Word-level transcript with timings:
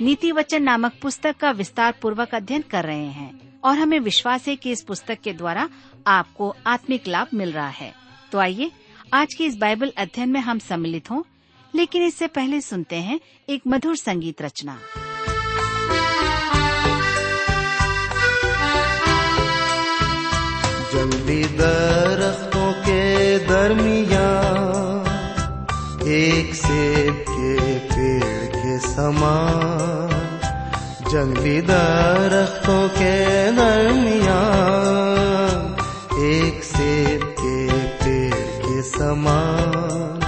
नीति 0.00 0.30
वचन 0.32 0.62
नामक 0.62 0.92
पुस्तक 1.02 1.36
का 1.36 1.50
विस्तार 1.50 1.94
पूर्वक 2.02 2.34
अध्ययन 2.34 2.64
कर 2.70 2.84
रहे 2.84 3.06
हैं 3.06 3.60
और 3.64 3.78
हमें 3.78 3.98
विश्वास 4.00 4.46
है 4.48 4.54
कि 4.56 4.72
इस 4.72 4.82
पुस्तक 4.82 5.18
के 5.24 5.32
द्वारा 5.32 5.68
आपको 6.06 6.54
आत्मिक 6.66 7.06
लाभ 7.06 7.26
मिल 7.34 7.52
रहा 7.52 7.68
है। 7.68 7.92
तो 8.32 8.38
आइए, 8.38 8.70
आज 9.14 9.34
के 9.34 9.44
इस 9.44 9.56
बाइबल 9.56 9.92
अध्ययन 9.98 10.28
में 10.28 10.40
हम 10.40 10.58
सम्मिलित 10.58 11.10
हों, 11.10 11.22
लेकिन 11.74 12.02
इससे 12.02 12.26
पहले 12.26 12.60
सुनते 12.60 12.96
हैं 12.96 13.20
एक 13.48 13.62
मधुर 13.68 13.96
संगीत 13.96 14.42
रचना। 14.42 14.78
जंगली 20.92 21.42
दरख्तों 21.44 22.72
के 22.72 23.38
दरमियान, 23.38 25.06
एक 26.08 26.54
सेब 26.54 27.24
के 27.28 27.78
पेड़ 27.78 28.46
के 28.46 28.78
समान। 28.78 29.77
जंगली 31.10 31.60
दरख्तों 31.68 32.82
के 32.96 33.12
दरमियान, 33.56 35.06
एक 36.24 36.56
सेब 36.64 37.22
के 37.38 37.54
पेड़ 38.00 38.40
के 38.64 38.82
समान 38.88 40.18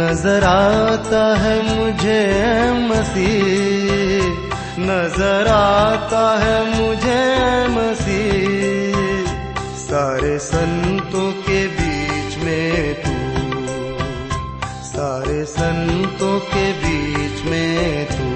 नज़र 0.00 0.44
आता 0.44 1.22
है 1.42 1.54
मुझे 1.68 2.22
मसीह, 2.88 4.24
नज़र 4.88 5.48
आता 5.52 6.24
है 6.40 6.58
मुझे 6.72 7.22
मसीह, 7.76 9.30
सारे 9.84 10.34
संतों 10.48 11.30
के 11.46 11.60
बीच 11.78 12.36
में 12.44 12.94
तू, 13.04 13.14
सारे 14.90 15.44
संतों 15.54 16.38
के 16.50 16.66
बीच 16.82 17.44
में 17.50 18.06
तू। 18.12 18.29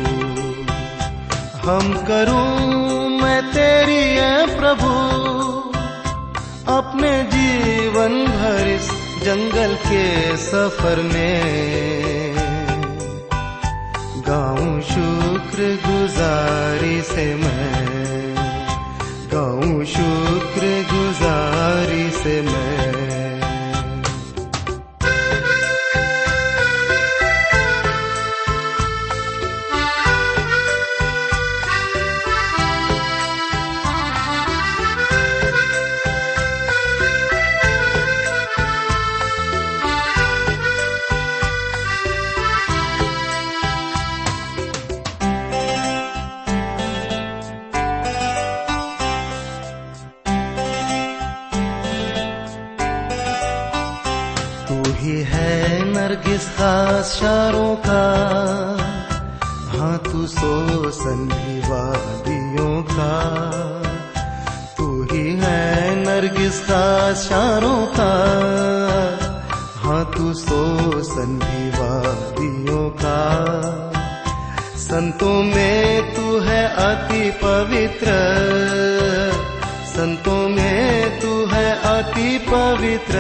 हम 1.64 1.92
करूँ 2.06 3.08
मैं 3.20 3.40
तेरी 3.52 4.02
है 4.16 4.56
प्रभु। 4.56 4.88
अपने 6.72 7.12
जीवन 7.32 8.12
भर 8.26 8.68
इस 8.68 8.88
जंगल 9.24 9.74
के 9.86 10.04
सफ़र 10.36 11.00
में 11.02 12.34
गाऊं 14.28 14.80
शुक्र 14.90 15.70
गुजारी 15.86 17.00
से 17.02 17.26
मैं, 17.34 18.34
गाऊं 19.32 19.84
शुक्र 19.94 20.74
गुजारी 20.92 22.10
से 22.10 22.40
मैं। 22.42 22.53
पवित्र। 82.74 83.14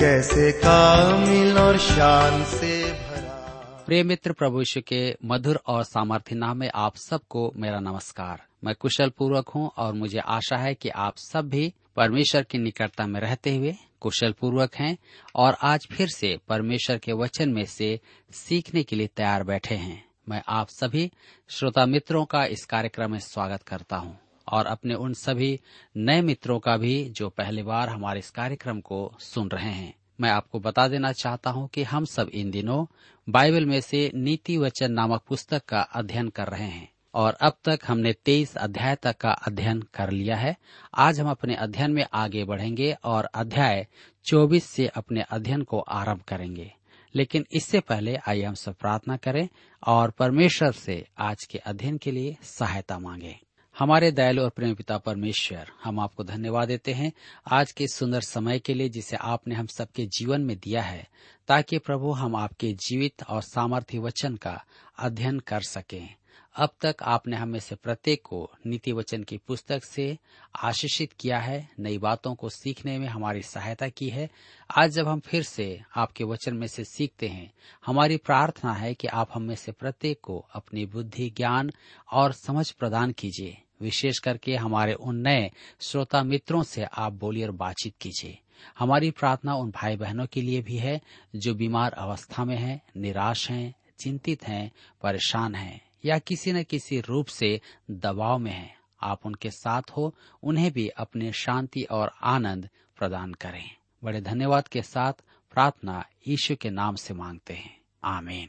कैसे 0.00 0.52
कामिल 0.52 1.58
और 1.58 1.78
शान 1.78 2.44
से 2.44 2.92
भरा। 2.92 3.82
प्रिय 3.86 4.02
मित्र, 4.02 4.32
प्रभु 4.32 4.58
यीशु 4.58 4.80
के 4.80 5.16
मधुर 5.24 5.60
और 5.66 5.82
सामर्थ्य 5.82 6.34
नाम 6.34 6.56
में 6.56 6.70
आप 6.74 6.96
सबको 6.96 7.52
मेरा 7.56 7.80
नमस्कार। 7.80 8.42
मैं 8.64 8.74
कुशल 8.74 9.08
पूर्वक 9.08 9.48
हूँ 9.48 9.70
और 9.76 9.92
मुझे 9.92 10.18
आशा 10.18 10.56
है 10.56 10.74
कि 10.74 10.88
आप 10.88 11.14
सब 11.16 11.48
भी 11.48 11.74
परमेश्वर 11.96 12.42
की 12.42 12.58
निकटता 12.58 13.06
में 13.06 13.20
रहते 13.20 13.56
हुए 13.56 13.74
कुशल 14.00 14.32
पूर्वक 14.32 14.74
हैं 14.74 14.98
और 15.34 15.56
आज 15.62 15.86
फिर 15.92 16.08
से 16.08 16.38
परमेश्वर 16.48 16.98
के 16.98 17.12
वचन 17.12 17.48
में 17.48 17.64
से 17.64 18.00
सीखने 18.32 18.82
के 18.82 18.96
लिए 18.96 19.06
तैयार 19.06 19.44
बैठे 19.44 19.74
हैं। 19.74 20.04
मैं 20.28 20.42
आप 20.48 20.68
सभी 20.68 21.12
श्रोता 21.48 21.86
मित्रों 21.86 22.24
का 22.24 22.44
इस 22.44 22.64
कार्यक्रम 22.64 23.12
में 23.12 23.18
स्वागत 23.18 23.62
करता 23.62 23.96
हूँ। 23.96 24.23
और 24.48 24.66
अपने 24.66 24.94
उन 24.94 25.14
सभी 25.14 25.60
नए 25.96 26.22
मित्रों 26.22 26.58
का 26.58 26.76
भी 26.76 27.04
जो 27.04 27.28
पहली 27.28 27.62
बार 27.62 27.88
हमारे 27.88 28.18
इस 28.18 28.30
कार्यक्रम 28.30 28.80
को 28.80 29.16
सुन 29.20 29.48
रहे 29.48 29.70
हैं। 29.70 29.94
मैं 30.20 30.30
आपको 30.30 30.60
बता 30.60 30.88
देना 30.88 31.12
चाहता 31.12 31.50
हूँ 31.50 31.68
कि 31.68 31.82
हम 31.82 32.04
सब 32.04 32.28
इन 32.28 32.50
दिनों 32.50 32.86
बाइबल 33.28 33.66
में 33.66 33.80
से 33.80 34.12
नीति 34.14 34.56
वचन 34.56 34.92
नामक 34.92 35.22
पुस्तक 35.28 35.64
का 35.64 35.80
अध्ययन 35.80 36.28
कर 36.28 36.46
रहे 36.48 36.68
हैं 36.68 36.92
और 37.14 37.32
अब 37.32 37.52
तक 37.64 37.78
हमने 37.86 38.12
तेईस 38.12 38.56
अध्याय 38.56 38.96
तक 38.96 39.16
का 39.16 39.30
अध्ययन 39.30 39.82
कर 39.82 40.10
लिया 40.10 40.36
है। 40.36 40.56
आज 40.94 41.20
हम 41.20 41.30
अपने 41.30 41.54
अध्ययन 41.54 41.90
में 41.90 42.06
आगे 42.12 42.44
बढ़ेंगे 42.44 42.96
और 43.04 43.24
अध्याय 43.24 43.86
चौबीस 44.24 44.64
से 44.64 44.86
अपने 44.86 45.22
अध्ययन 45.22 45.62
को 45.62 45.80
आरंभ 45.80 46.20
करेंगे। 46.20 46.74
लेकिन 47.14 47.46
इससे 47.52 47.80
पहले 47.80 48.16
आइए 48.28 48.42
हम 48.42 48.54
सब 48.54 48.74
प्रार्थना 48.74 49.16
करें 49.16 49.48
और 49.86 50.10
परमेश्वर 50.10 50.72
से 50.72 51.06
आज 51.18 51.44
के 51.44 51.58
अध्ययन 51.58 51.98
के 51.98 52.10
लिए 52.10 52.36
सहायता 52.42 52.98
मांगे। 52.98 53.40
हमारे 53.78 54.12
दयालु 54.12 54.42
और 54.42 54.50
प्रेम 54.50 54.74
पिता 54.74 54.98
परमेश्वर, 54.98 55.70
हम 55.84 56.00
आपको 56.00 56.24
धन्यवाद 56.24 56.68
देते 56.68 56.92
हैं 56.92 57.12
आज 57.46 57.72
के 57.72 57.88
सुंदर 57.88 58.20
समय 58.20 58.58
के 58.58 58.74
लिए 58.74 58.88
जिसे 58.88 59.16
आपने 59.16 59.54
हम 59.54 59.66
सबके 59.66 60.06
जीवन 60.06 60.40
में 60.40 60.58
दिया 60.58 60.82
है, 60.82 61.08
ताकि 61.48 61.78
प्रभु 61.78 62.12
हम 62.12 62.36
आपके 62.36 62.72
जीवित 62.72 63.22
और 63.28 63.42
सामर्थ्य 63.42 63.98
वचन 63.98 64.36
का 64.36 64.64
अध्ययन 64.98 65.38
कर 65.38 65.60
सकें। 65.60 66.14
अब 66.56 66.70
तक 66.80 66.96
आपने 67.02 67.36
हमें 67.36 67.60
से 67.60 67.74
प्रत्येक 67.74 68.22
को 68.22 68.50
नीति 68.66 68.92
वचन 68.92 69.22
की 69.22 69.36
पुस्तक 69.36 69.84
से 69.84 70.18
आशीषित 70.56 71.12
किया 71.12 71.38
है, 71.38 71.68
नई 71.80 71.98
बातों 71.98 72.34
को 72.34 72.48
सीखने 72.48 72.98
में 72.98 73.08
हमारी 73.08 73.42
सहायता 73.42 73.88
की 73.88 74.08
है। 74.08 74.30
आज 74.76 74.90
जब 74.90 75.08
हम 75.08 75.20
फिर 75.20 75.42
से 75.42 75.82
आपके 75.96 76.24
वचन 76.24 76.56
में 76.56 76.66
से 76.66 76.84
सीखते 76.84 77.28
हैं, 77.28 77.52
हमारी 77.86 78.16
प्रार्थना 78.16 78.72
है 78.72 78.94
कि 78.94 79.08
आप 79.08 79.28
हमें 79.34 79.54
से 79.54 79.72
प्रत्येक 79.72 80.20
को 80.22 80.46
अपनी 80.54 80.86
बुद्धि, 80.86 81.30
ज्ञान 81.30 81.70
और 82.12 82.32
समझ 82.32 82.70
प्रदान 82.70 83.12
कीजिए। 83.12 83.60
विशेष 83.80 84.18
करके 84.18 84.56
हमारे 84.56 84.94
उन 84.94 85.16
नए 85.16 85.50
श्रोता 85.80 86.22
मित्रों 86.22 86.62
से 86.62 86.84
आप 86.84 87.12
बोलिए 87.12 87.44
और 87.44 87.50
बातचीत 87.50 87.94
कीजिए। 88.00 88.38
हमारी 88.78 89.10
प्रार्थना 89.10 89.54
उन 89.54 89.70
भाई 89.70 89.96
बहनों 89.96 90.26
के 90.26 90.42
लिए 90.42 90.62
भी 90.62 90.76
है 90.76 91.00
जो 91.36 91.54
बीमार 91.54 91.92
अवस्था 91.92 92.44
में 92.44 92.56
हैं, 92.56 92.82
निराश 92.96 93.50
हैं, 93.50 93.74
चिंतित 94.00 94.48
हैं, 94.48 94.72
परेशान 95.02 95.54
हैं 95.54 95.80
या 96.04 96.18
किसी 96.18 96.52
न 96.52 96.62
किसी 96.62 97.00
रूप 97.00 97.26
से 97.26 97.60
दबाव 97.90 98.38
में 98.38 98.52
हैं। 98.52 98.76
आप 99.02 99.26
उनके 99.26 99.50
साथ 99.50 99.82
हो 99.96 100.14
उन्हें 100.42 100.72
भी 100.72 100.88
अपने 100.88 101.32
शांति 101.32 101.82
और 101.82 102.12
आनंद 102.22 102.68
प्रदान 102.96 103.34
करें। 103.34 103.70
बड़े 104.04 104.20
धन्यवाद 104.20 104.68
के 104.68 104.82
साथ 104.82 105.12
प्रार्थना 105.52 106.04
यीशु 106.28 106.56
के 106.56 106.70
नाम 106.70 106.94
से 106.94 107.14
मांगते 107.14 107.54
हैं। 107.54 107.80
आमीन। 108.04 108.48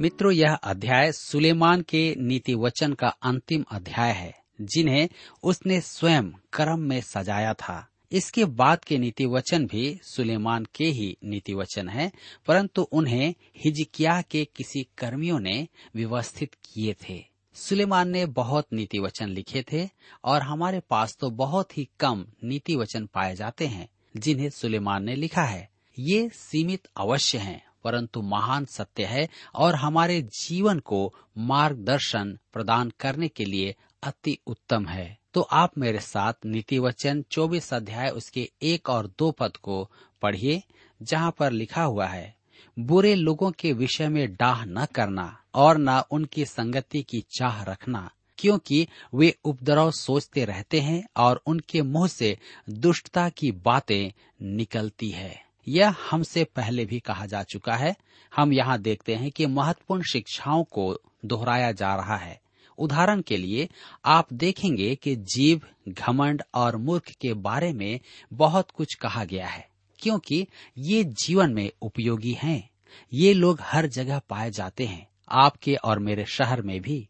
मित्रों, 0.00 0.32
यह 0.32 0.54
अध्याय 0.54 1.12
सुलेमान 1.12 1.82
के 1.82 2.14
नीति 2.18 2.54
वचन 2.54 2.92
का 2.92 3.08
अंतिम 3.08 3.64
अध्याय 3.72 4.12
है, 4.12 4.42
जिन्हें 4.60 5.08
उसने 5.42 5.80
स्वयं 5.80 6.30
कर्म 6.30 6.80
में 6.80 7.00
सजाया 7.00 7.54
था। 7.54 7.88
इसके 8.12 8.44
बाद 8.44 8.84
के 8.84 8.98
नीति 8.98 9.26
वचन 9.26 9.66
भी 9.66 10.00
सुलेमान 10.02 10.66
के 10.74 10.84
ही 10.84 11.18
नीति 11.24 11.54
वचन 11.54 11.88
है, 11.88 12.12
परंतु 12.46 12.82
उन्हें 12.82 13.34
हिजकिया 13.64 14.22
के 14.22 14.44
किसी 14.44 14.86
कर्मियों 14.98 15.40
ने 15.40 15.68
व्यवस्थित 15.94 16.54
किए 16.54 16.96
थे। 17.08 17.24
सुलेमान 17.54 18.08
ने 18.08 18.26
बहुत 18.26 18.66
नीति 18.72 18.98
वचन 18.98 19.28
लिखे 19.28 19.64
थे, 19.72 19.88
और 20.24 20.42
हमारे 20.42 20.80
पास 20.90 21.16
तो 21.20 21.30
बहुत 21.30 21.78
ही 21.78 21.88
कम 22.00 22.26
नीति 22.44 22.76
वचन 22.76 23.06
पाए 23.06 23.34
जाते 23.36 23.66
हैं, 23.66 23.88
जिन्हें 24.16 24.50
सुलेमान 24.50 25.04
ने 25.04 25.14
लिखा 25.16 25.42
है। 25.42 25.70
ये 25.98 26.28
सीमित 26.28 26.88
अवश्य 26.96 27.38
हैं। 27.38 27.64
परंतु 27.84 28.22
महान 28.22 28.64
सत्य 28.64 29.04
है 29.04 29.28
और 29.54 29.74
हमारे 29.74 30.20
जीवन 30.22 30.78
को 30.78 31.14
मार्गदर्शन 31.38 32.38
प्रदान 32.52 32.92
करने 33.00 33.28
के 33.28 33.44
लिए 33.44 33.74
अति 34.02 34.38
उत्तम 34.46 34.86
है। 34.86 35.18
तो 35.34 35.40
आप 35.40 35.78
मेरे 35.78 35.98
साथ 35.98 36.32
नीति 36.46 36.78
वचन 36.78 37.22
चौबीस 37.30 37.72
अध्याय 37.74 38.10
उसके 38.10 38.48
एक 38.62 38.90
और 38.90 39.06
दो 39.18 39.30
पद 39.30 39.56
को 39.56 39.90
पढ़िए, 40.22 40.62
जहाँ 41.02 41.34
पर 41.38 41.52
लिखा 41.52 41.82
हुआ 41.82 42.06
है, 42.06 42.34
बुरे 42.76 43.14
लोगों 43.14 43.50
के 43.50 43.72
विषय 43.72 44.08
में 44.08 44.34
डाह 44.34 44.64
न 44.64 44.86
करना 44.94 45.36
और 45.54 45.78
न 45.78 46.02
उनकी 46.10 46.44
संगति 46.44 47.02
की 47.02 47.20
चाह 47.38 47.62
रखना, 47.62 48.10
क्योंकि 48.38 48.86
वे 49.14 49.34
उपद्रव 49.44 49.90
सोचते 49.90 50.44
रहते 50.44 50.80
हैं 50.80 51.02
और 51.16 51.42
उनके 51.46 51.82
मुँह 51.82 52.08
से 52.08 52.36
दुष्टता 52.70 53.28
की 53.28 53.52
बातें 53.52 54.12
निकलती 54.42 55.10
है। 55.10 55.43
यह 55.68 55.94
हमसे 56.10 56.44
पहले 56.44 56.84
भी 56.84 57.00
कहा 57.00 57.26
जा 57.26 57.42
चुका 57.42 57.74
है। 57.74 57.94
हम 58.32 58.52
यहाँ 58.52 58.78
देखते 58.78 59.14
हैं 59.14 59.30
कि 59.30 59.46
महत्वपूर्ण 59.46 60.02
शिक्षाओं 60.02 60.64
को 60.64 61.00
दोहराया 61.24 61.72
जा 61.72 61.94
रहा 61.94 62.16
है। 62.16 62.40
उदाहरण 62.78 63.20
के 63.20 63.36
लिए, 63.36 63.68
आप 64.04 64.32
देखेंगे 64.32 64.94
कि 64.94 65.16
जीव, 65.16 65.60
घमंड 65.88 66.42
और 66.54 66.76
मूर्ख 66.76 67.10
के 67.10 67.32
बारे 67.34 67.72
में 67.72 68.00
बहुत 68.32 68.70
कुछ 68.70 68.94
कहा 68.94 69.24
गया 69.24 69.46
है, 69.46 69.68
क्योंकि 69.98 70.46
ये 70.78 71.04
जीवन 71.04 71.52
में 71.52 71.70
उपयोगी 71.82 72.36
हैं। 72.42 72.70
ये 73.12 73.32
लोग 73.34 73.58
हर 73.62 73.86
जगह 73.86 74.18
पाए 74.18 74.50
जाते 74.50 74.86
हैं, 74.86 75.06
आपके 75.28 75.74
और 75.74 75.98
मेरे 75.98 76.24
शहर 76.24 76.62
में 76.62 76.80
भी। 76.80 77.08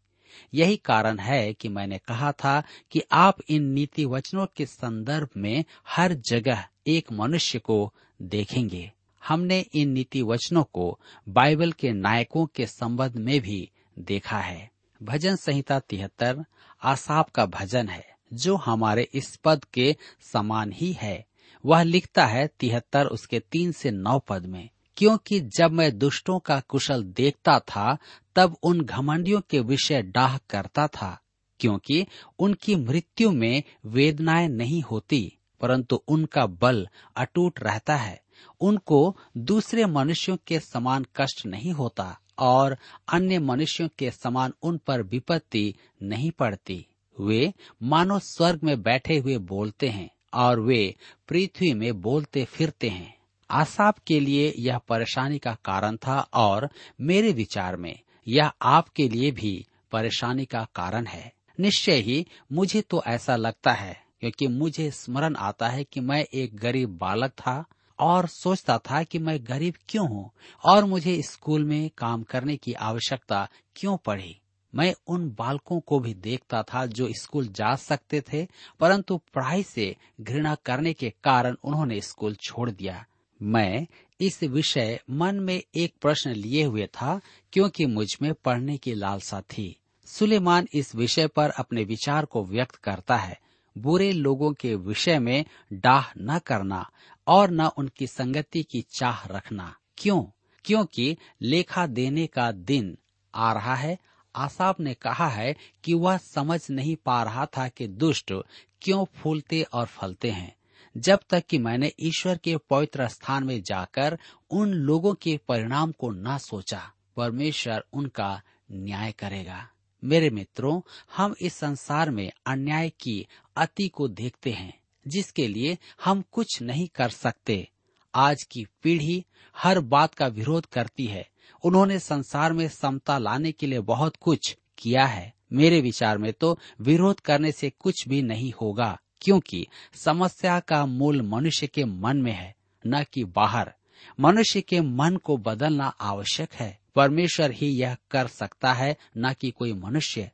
यही 0.53 0.75
कारण 0.75 1.19
है 1.19 1.53
कि 1.53 1.69
मैंने 1.69 1.97
कहा 1.97 2.31
था 2.31 2.63
कि 2.91 3.01
आप 3.11 3.37
इन 3.49 3.63
नीति 3.63 4.05
वचनों 4.05 4.45
के 4.55 4.65
संदर्भ 4.65 5.29
में 5.37 5.63
हर 5.87 6.13
जगह 6.13 6.65
एक 6.87 7.11
मनुष्य 7.11 7.59
को 7.59 7.93
देखेंगे। 8.21 8.91
हमने 9.27 9.59
इन 9.59 9.89
नीति 9.89 10.21
वचनों 10.21 10.63
को 10.63 10.99
बाइबल 11.29 11.71
के 11.71 11.91
नायकों 11.91 12.45
के 12.45 12.65
संबंध 12.65 13.15
में 13.15 13.41
भी 13.41 13.71
देखा 13.99 14.39
है। 14.39 14.71
भजन 15.03 15.35
संहिता 15.35 15.79
तिहत्तर 15.79 16.45
आसाप 16.83 17.29
का 17.29 17.45
भजन 17.45 17.89
है, 17.89 18.15
जो 18.33 18.55
हमारे 18.55 19.09
इस 19.13 19.35
पद 19.43 19.65
के 19.65 19.95
समान 20.21 20.71
ही 20.71 20.91
है। 20.91 21.25
वह 21.65 21.83
लिखता 21.83 22.25
है 22.25 22.47
तिहत्तर 22.47 23.05
उसके 23.05 23.39
तीन 23.39 23.71
से 23.71 23.91
नौ 23.91 24.19
पद 24.19 24.45
में, 24.45 24.69
क्योंकि 24.97 25.39
जब 25.39 25.71
मैं 25.71 25.97
दुष्टों 25.97 26.39
का 26.39 26.59
कुशल 26.59 27.03
देखता 27.03 27.59
था, 27.59 27.97
तब 28.35 28.57
उन 28.63 28.81
घमंडियों 28.81 29.41
के 29.49 29.59
विषय 29.59 30.01
डाह 30.01 30.37
करता 30.37 30.87
था, 30.87 31.21
क्योंकि 31.59 32.05
उनकी 32.39 32.75
मृत्यु 32.75 33.31
में 33.31 33.63
वेदनाएँ 33.85 34.47
नहीं 34.47 34.81
होती। 34.81 35.34
परंतु 35.59 35.95
उनका 36.07 36.45
बल 36.45 36.87
अटूट 37.15 37.59
रहता 37.63 37.95
है। 37.95 38.21
उनको 38.61 39.17
दूसरे 39.37 39.85
मनुष्यों 39.85 40.37
के 40.47 40.59
समान 40.59 41.05
कष्ट 41.15 41.45
नहीं 41.45 41.71
होता 41.71 42.19
और 42.39 42.77
अन्य 43.13 43.39
मनुष्यों 43.39 43.87
के 43.97 44.11
समान 44.11 44.53
उन 44.61 44.77
पर 44.77 45.01
विपत्ति 45.01 45.75
नहीं 46.03 46.31
पड़ती। 46.31 46.87
वे 47.21 47.53
मानो 47.83 48.19
स्वर्ग 48.19 48.59
में 48.63 48.81
बैठे 48.81 49.17
हुए 49.17 49.37
बोलते 49.37 49.89
हैं 49.89 50.09
और 50.33 50.59
वे 50.59 50.95
पृथ्वी 51.29 51.73
में 51.73 52.01
बोलते 52.01 52.45
फिरते 52.45 52.89
हैं। 52.89 53.17
आसाप 53.49 53.97
के 53.97 54.19
लिए 54.19 54.53
यह 54.59 54.77
परेशानी 54.77 55.39
का 55.39 55.57
कारण 55.65 55.97
था 55.97 56.19
और 56.33 56.69
मेरे 57.01 57.31
विचार 57.31 57.75
में 57.75 57.99
यह 58.27 58.51
आपके 58.61 59.09
लिए 59.09 59.31
भी 59.31 59.65
परेशानी 59.91 60.45
का 60.45 60.67
कारण 60.75 61.05
है। 61.05 61.33
निश्चय 61.59 61.95
ही 61.95 62.25
मुझे 62.51 62.81
तो 62.81 63.03
ऐसा 63.07 63.35
लगता 63.35 63.71
है। 63.71 64.04
क्योंकि 64.21 64.47
मुझे 64.47 64.91
स्मरण 64.91 65.35
आता 65.35 65.67
है 65.67 65.83
कि 65.83 65.99
मैं 65.99 66.25
एक 66.33 66.55
गरीब 66.55 66.97
बालक 66.97 67.31
था 67.31 67.65
और 67.99 68.27
सोचता 68.27 68.77
था 68.77 69.03
कि 69.03 69.19
मैं 69.19 69.39
गरीब 69.47 69.73
क्यों 69.89 70.09
हूँ 70.09 70.31
और 70.65 70.85
मुझे 70.85 71.21
स्कूल 71.21 71.63
में 71.63 71.89
काम 71.97 72.23
करने 72.23 72.57
की 72.57 72.73
आवश्यकता 72.73 73.47
क्यों 73.75 73.97
पड़ी। 73.97 74.39
मैं 74.75 74.93
उन 75.07 75.29
बालकों 75.29 75.79
को 75.79 75.99
भी 75.99 76.13
देखता 76.13 76.63
था 76.63 76.85
जो 76.85 77.07
स्कूल 77.11 77.47
जा 77.47 77.75
सकते 77.75 78.21
थे, 78.21 78.47
परंतु 78.79 79.17
पढ़ाई 79.17 79.63
से 79.63 79.95
घृणा 80.21 80.55
करने 80.55 80.93
के 80.93 81.13
कारण 81.23 81.55
उन्होंने 81.63 82.01
स्कूल 82.01 82.35
छोड़ 82.35 82.69
दिया। 82.69 83.05
मैं 83.41 83.87
इस 84.21 84.43
विषय 84.43 84.99
मन 85.11 85.35
में 85.35 85.63
एक 85.75 85.93
प्रश्न 86.01 86.29
लिए 86.29 86.63
हुए 86.63 86.85
था, 86.85 87.21
क्योंकि 87.53 87.85
मुझमें 87.85 88.33
पढ़ने 88.33 88.77
की 88.77 88.93
लालसा 88.93 89.41
थी। 89.41 89.75
सुलेमान 90.05 90.67
इस 90.73 90.95
विषय 90.95 91.27
पर 91.27 91.49
अपने 91.49 91.83
विचार 91.83 92.25
को 92.25 92.45
व्यक्त 92.45 92.75
करता 92.75 93.15
है। 93.15 93.39
बुरे 93.77 94.11
लोगों 94.11 94.53
के 94.53 94.75
विषय 94.75 95.19
में 95.19 95.45
डाह 95.73 96.11
न 96.17 96.39
करना 96.39 96.91
और 97.27 97.49
न 97.49 97.61
उनकी 97.61 98.07
संगति 98.07 98.63
की 98.63 98.81
चाह 98.81 99.27
रखना। 99.27 99.75
क्यों? 99.97 100.25
क्योंकि 100.65 101.17
लेखा 101.41 101.87
देने 101.87 102.27
का 102.27 102.51
दिन 102.51 102.97
आ 103.35 103.53
रहा 103.53 103.75
है। 103.75 103.97
आसाप 104.35 104.79
ने 104.79 104.93
कहा 104.93 105.27
है 105.27 105.55
कि 105.83 105.93
वह 105.93 106.17
समझ 106.17 106.69
नहीं 106.69 106.95
पा 106.95 107.23
रहा 107.23 107.45
था 107.45 107.67
कि 107.67 107.87
दुष्ट 107.87 108.33
क्यों 108.81 109.05
फूलते 109.05 109.63
और 109.63 109.85
फलते 109.85 110.31
हैं। 110.31 110.55
जब 110.97 111.19
तक 111.29 111.43
कि 111.45 111.57
मैंने 111.57 111.91
ईश्वर 111.99 112.37
के 112.37 112.57
पवित्र 112.57 113.07
स्थान 113.07 113.43
में 113.43 113.63
जाकर 113.63 114.19
उन 114.51 114.69
लोगों 114.69 115.13
के 115.13 115.39
परिणाम 115.47 115.91
को 115.91 116.09
न 116.09 116.37
सोचा, 116.37 116.91
परमेश्वर 117.17 117.83
उनका 117.93 118.41
न्याय 118.71 119.11
करेगा। 119.11 119.69
मेरे 120.03 120.29
मित्रों, 120.29 120.81
हम 121.17 121.35
इस 121.41 121.53
संसार 121.53 122.11
में 122.11 122.31
अन्याय 122.45 122.89
की 122.89 123.27
अति 123.55 123.87
को 123.87 124.07
देखते 124.07 124.51
हैं, 124.51 124.79
जिसके 125.07 125.47
लिए 125.47 125.77
हम 126.03 126.23
कुछ 126.31 126.61
नहीं 126.61 126.87
कर 126.87 127.09
सकते। 127.09 127.69
आज 128.15 128.43
की 128.43 128.67
पीढ़ी 128.83 129.25
हर 129.57 129.79
बात 129.79 130.13
का 130.13 130.27
विरोध 130.27 130.65
करती 130.65 131.05
है। 131.05 131.29
उन्होंने 131.63 131.99
संसार 131.99 132.53
में 132.53 132.67
समता 132.67 133.17
लाने 133.17 133.51
के 133.51 133.67
लिए 133.67 133.79
बहुत 133.79 134.15
कुछ 134.15 134.57
किया 134.77 135.05
है। 135.05 135.33
मेरे 135.53 135.81
विचार 135.81 136.17
में 136.17 136.33
तो 136.33 136.59
विरोध 136.81 137.19
करने 137.19 137.51
से 137.51 137.69
कुछ 137.69 138.07
भी 138.07 138.21
नहीं 138.21 138.53
होगा, 138.61 138.99
क्योंकि 139.21 139.67
समस्या 139.93 140.59
का 140.59 140.85
मूल 140.85 141.21
मनुष्य 141.21 141.67
के 141.67 141.85
मन 141.85 142.17
में 142.17 142.31
है, 142.31 142.55
न 142.87 143.03
कि 143.03 143.23
बाहर। 143.23 143.73
मनुष्य 144.19 144.61
के 144.61 144.81
मन 144.81 145.17
को 145.17 145.37
बदलना 145.37 145.87
आवश्यक 145.87 146.53
है। 146.53 146.79
परमेश्वर 146.95 147.51
ही 147.51 147.67
यह 147.67 147.97
कर 148.11 148.27
सकता 148.27 148.73
है, 148.73 148.97
न 149.17 149.33
कि 149.33 149.51
कोई 149.51 149.73
मनुष्य। 149.73 150.31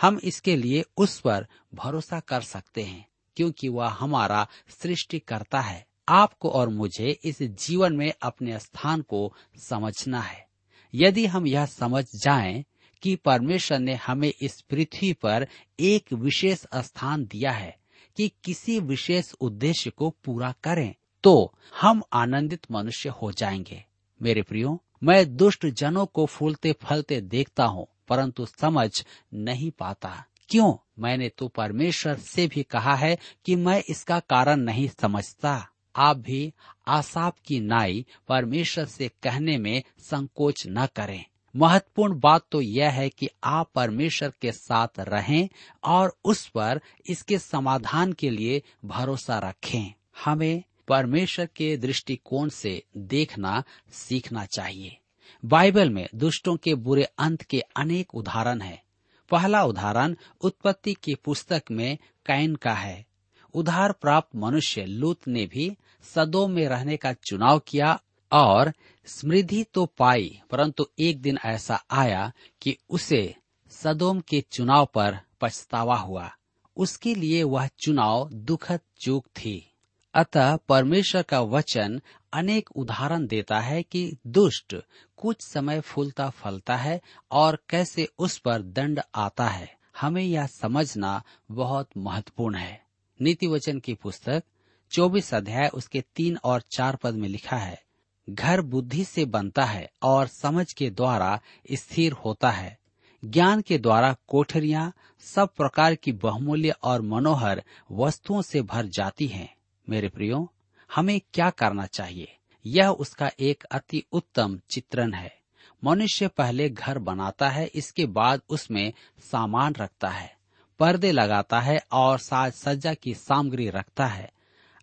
हम 0.00 0.20
इसके 0.24 0.56
लिए 0.56 0.84
उस 0.96 1.20
पर 1.20 1.46
भरोसा 1.74 2.20
कर 2.20 2.40
सकते 2.40 2.82
हैं, 2.82 3.08
क्योंकि 3.36 3.68
वह 3.68 3.88
हमारा 3.88 4.46
सृष्टि 4.82 5.18
करता 5.18 5.60
है। 5.60 5.86
आपको 6.08 6.50
और 6.50 6.68
मुझे 6.68 7.18
इस 7.24 7.42
जीवन 7.42 7.96
में 7.96 8.12
अपने 8.22 8.58
स्थान 8.58 9.02
को 9.02 9.34
समझना 9.56 10.20
है। 10.20 10.46
यदि 10.94 11.26
हम 11.26 11.46
यह 11.46 11.66
समझ 11.66 12.04
जाएँ 12.16 12.64
कि 13.02 13.16
परमेश्वर 13.16 13.78
ने 13.78 13.94
हमें 13.94 14.32
इस 14.42 14.60
पृथ्वी 14.60 15.12
पर 15.12 15.46
एक 15.80 16.12
विशेष 16.12 16.64
स्थान 16.76 17.24
दिया 17.24 17.52
है 17.52 17.76
कि 18.16 18.30
किसी 18.44 18.80
विशेष 18.80 19.32
उद्देश्य 19.40 19.90
को 19.90 20.10
पूरा 20.24 20.54
करें 20.64 20.94
तो 21.24 21.54
हम 21.80 22.02
आनंदित 22.12 22.66
मनुष्य 22.70 23.08
हो 23.08 23.32
जाएँगे। 23.32 23.84
मेरे 24.22 24.42
प्रियो, 24.42 24.82
मैं 25.02 25.36
दुष्ट 25.36 25.66
जनों 25.66 26.06
को 26.06 26.26
फूलते 26.26 26.72
फलते 26.72 27.20
देखता 27.20 27.64
हूँ। 27.64 27.86
परंतु 28.08 28.46
समझ 28.46 29.04
नहीं 29.34 29.70
पाता। 29.70 30.24
क्यों? 30.48 30.74
मैंने 30.98 31.28
तो 31.28 31.48
परमेश्वर 31.48 32.16
से 32.16 32.46
भी 32.46 32.62
कहा 32.62 32.94
है 32.94 33.18
कि 33.44 33.56
मैं 33.56 33.82
इसका 33.88 34.20
कारण 34.20 34.56
नहीं 34.56 34.88
समझता। 34.88 35.68
आप 35.96 36.16
भी 36.16 36.52
आसाप 36.86 37.36
की 37.46 37.60
नाई 37.60 38.06
परमेश्वर 38.28 38.84
से 38.84 39.10
कहने 39.22 39.58
में 39.58 39.82
संकोच 39.98 40.64
न 40.68 40.86
करें। 40.86 41.24
महत्वपूर्ण 41.56 42.20
बात 42.20 42.42
तो 42.50 42.60
यह 42.60 42.90
है 42.90 43.08
कि 43.08 43.28
आप 43.44 43.70
परमेश्वर 43.74 44.32
के 44.40 44.52
साथ 44.52 44.88
रहें 45.00 45.48
और 45.84 46.18
उस 46.24 46.46
पर 46.46 46.80
इसके 47.06 47.38
समाधान 47.38 48.12
के 48.12 48.30
लिए 48.30 48.62
भरोसा 48.84 49.38
रखें। 49.38 49.94
हमें 50.24 50.62
परमेश्वर 50.88 51.46
के 51.46 51.76
दृष्टिकोण 51.76 52.48
से 52.48 52.82
देखना, 52.96 53.64
सीखना 53.92 54.46
चाहिए। 54.46 54.96
बाइबल 55.44 55.90
में 55.90 56.08
दुष्टों 56.14 56.56
के 56.56 56.74
बुरे 56.74 57.04
अंत 57.04 57.42
के 57.42 57.60
अनेक 57.60 58.14
उदाहरण 58.14 58.60
हैं। 58.60 58.82
पहला 59.30 59.64
उदाहरण 59.64 60.16
उत्पत्ति 60.40 60.94
की 60.94 61.14
पुस्तक 61.14 61.62
में 61.70 61.98
कैन 62.26 62.54
का 62.54 62.74
है। 62.74 63.06
उधार 63.54 63.92
प्राप्त 63.92 64.36
मनुष्य 64.36 64.84
लूत 64.84 65.28
ने 65.28 65.46
भी 65.46 65.76
सदों 66.02 66.48
में 66.48 66.68
रहने 66.68 66.96
का 66.96 67.12
चुनाव 67.12 67.58
किया 67.58 68.00
और 68.32 68.72
समृद्धि 69.06 69.64
तो 69.64 69.86
पाई, 69.86 70.40
परंतु 70.50 70.86
एक 70.98 71.20
दिन 71.22 71.38
ऐसा 71.44 71.84
आया 71.90 72.32
कि 72.60 72.76
उसे 72.90 73.34
सदोम 73.70 74.20
के 74.20 74.40
चुनाव 74.40 74.88
पर 74.94 75.18
पछतावा 75.40 75.96
हुआ। 75.96 76.30
उसके 76.76 77.14
लिए 77.14 77.42
वह 77.42 77.66
चुनाव 77.66 78.30
दुखद 78.32 78.80
चूक 79.00 79.26
थी। 79.26 79.71
अतः 80.14 80.56
परमेश्वर 80.56 81.22
का 81.22 81.40
वचन 81.40 82.00
अनेक 82.32 82.70
उदाहरण 82.70 83.26
देता 83.26 83.60
है 83.60 83.82
कि 83.82 84.16
दुष्ट 84.26 84.76
कुछ 85.16 85.42
समय 85.42 85.80
फूलता 85.80 86.30
फलता 86.30 86.76
है 86.76 87.00
और 87.30 87.58
कैसे 87.68 88.08
उस 88.18 88.38
पर 88.38 88.62
दंड 88.62 89.00
आता 89.14 89.48
है। 89.48 89.76
हमें 90.00 90.22
यह 90.22 90.46
समझना 90.46 91.22
बहुत 91.50 91.88
महत्वपूर्ण 91.96 92.56
है। 92.56 92.82
नीति 93.20 93.46
वचन 93.46 93.78
की 93.78 93.94
पुस्तक, 93.94 94.42
चौबीस 94.90 95.34
अध्याय, 95.34 95.68
उसके 95.68 96.00
तीन 96.00 96.36
और 96.44 96.60
चार 96.60 96.96
पद 96.96 97.14
में 97.14 97.28
लिखा 97.28 97.56
है, 97.56 97.82
घर 98.30 98.60
बुद्धि 98.60 99.04
से 99.04 99.24
बनता 99.24 99.64
है 99.64 99.90
और 100.02 100.26
समझ 100.26 100.72
के 100.72 100.90
द्वारा 100.90 101.40
स्थिर 101.72 102.12
होता 102.12 102.50
है। 102.50 102.78
ज्ञान 103.24 103.60
के 103.60 103.78
द्वारा 103.78 104.16
कोठरियाँ 104.26 104.92
सब 105.20 105.48
प्रकार 105.48 105.94
की 105.94 106.12
बहुमूल्य 106.12 106.70
और 106.70 107.02
मनोहर 107.02 107.62
वस्तुओं 107.92 108.42
से 108.42 108.62
भर 108.62 108.86
जाती 108.86 109.26
हैं। 109.26 109.54
मेरे 109.88 110.08
प्रियो, 110.08 110.52
हमें 110.94 111.20
क्या 111.34 111.50
करना 111.50 111.86
चाहिए? 111.86 112.36
यह 112.66 112.88
उसका 112.88 113.30
एक 113.40 113.64
अति 113.64 114.04
उत्तम 114.12 114.60
चित्रण 114.70 115.12
है। 115.12 115.38
मनुष्य 115.84 116.28
पहले 116.28 116.70
घर 116.70 116.98
बनाता 116.98 117.48
है, 117.48 117.66
इसके 117.66 118.06
बाद 118.06 118.40
उसमें 118.48 118.92
सामान 119.18 119.74
रखता 119.74 120.08
है। 120.08 120.36
पर्दे 120.78 121.12
लगाता 121.12 121.60
है 121.60 121.86
और 121.92 122.18
साज 122.18 122.52
सज्जा 122.52 122.94
की 122.94 123.14
सामग्री 123.14 123.70
रखता 123.70 124.06
है। 124.06 124.32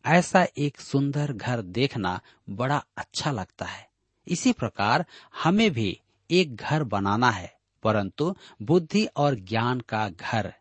ऐसा 0.06 0.48
एक 0.58 0.82
सुंदर 0.82 1.34
घर 1.34 1.62
देखना 1.62 2.22
बड़ा 2.50 2.86
अच्छा 2.98 3.32
लगता 3.32 3.66
है। 3.66 3.90
इसी 4.28 4.52
प्रकार 4.52 5.06
हमें 5.44 5.72
भी 5.72 6.02
एक 6.32 6.56
घर 6.56 6.84
बनाना 6.84 7.32
है, 7.32 7.58
परंतु 7.84 8.36
बुद्धि 8.62 9.06
और 9.06 9.36
ज्ञान 9.36 9.80
का 9.80 10.10
घर 10.10 10.54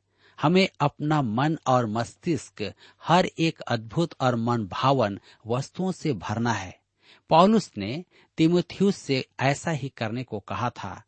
हमें 0.43 0.69
अपना 0.81 1.23
मन 1.23 1.59
और 1.67 1.87
मस्तिष्क, 1.87 2.73
हर 3.05 3.27
एक 3.39 3.61
अद्भुत 3.61 4.15
और 4.21 4.37
मन 4.37 4.67
भावन 4.67 5.21
वस्तुओं 5.47 5.93
से 5.93 6.13
भरना 6.13 6.53
है। 6.53 6.79
पॉलुस 7.29 7.73
ने 7.79 8.05
तिमुथियुस 8.37 8.97
से 8.97 9.25
ऐसा 9.41 9.71
ही 9.71 9.89
करने 9.89 10.25
को 10.25 10.41
कहा 10.41 10.71
था, 10.71 11.03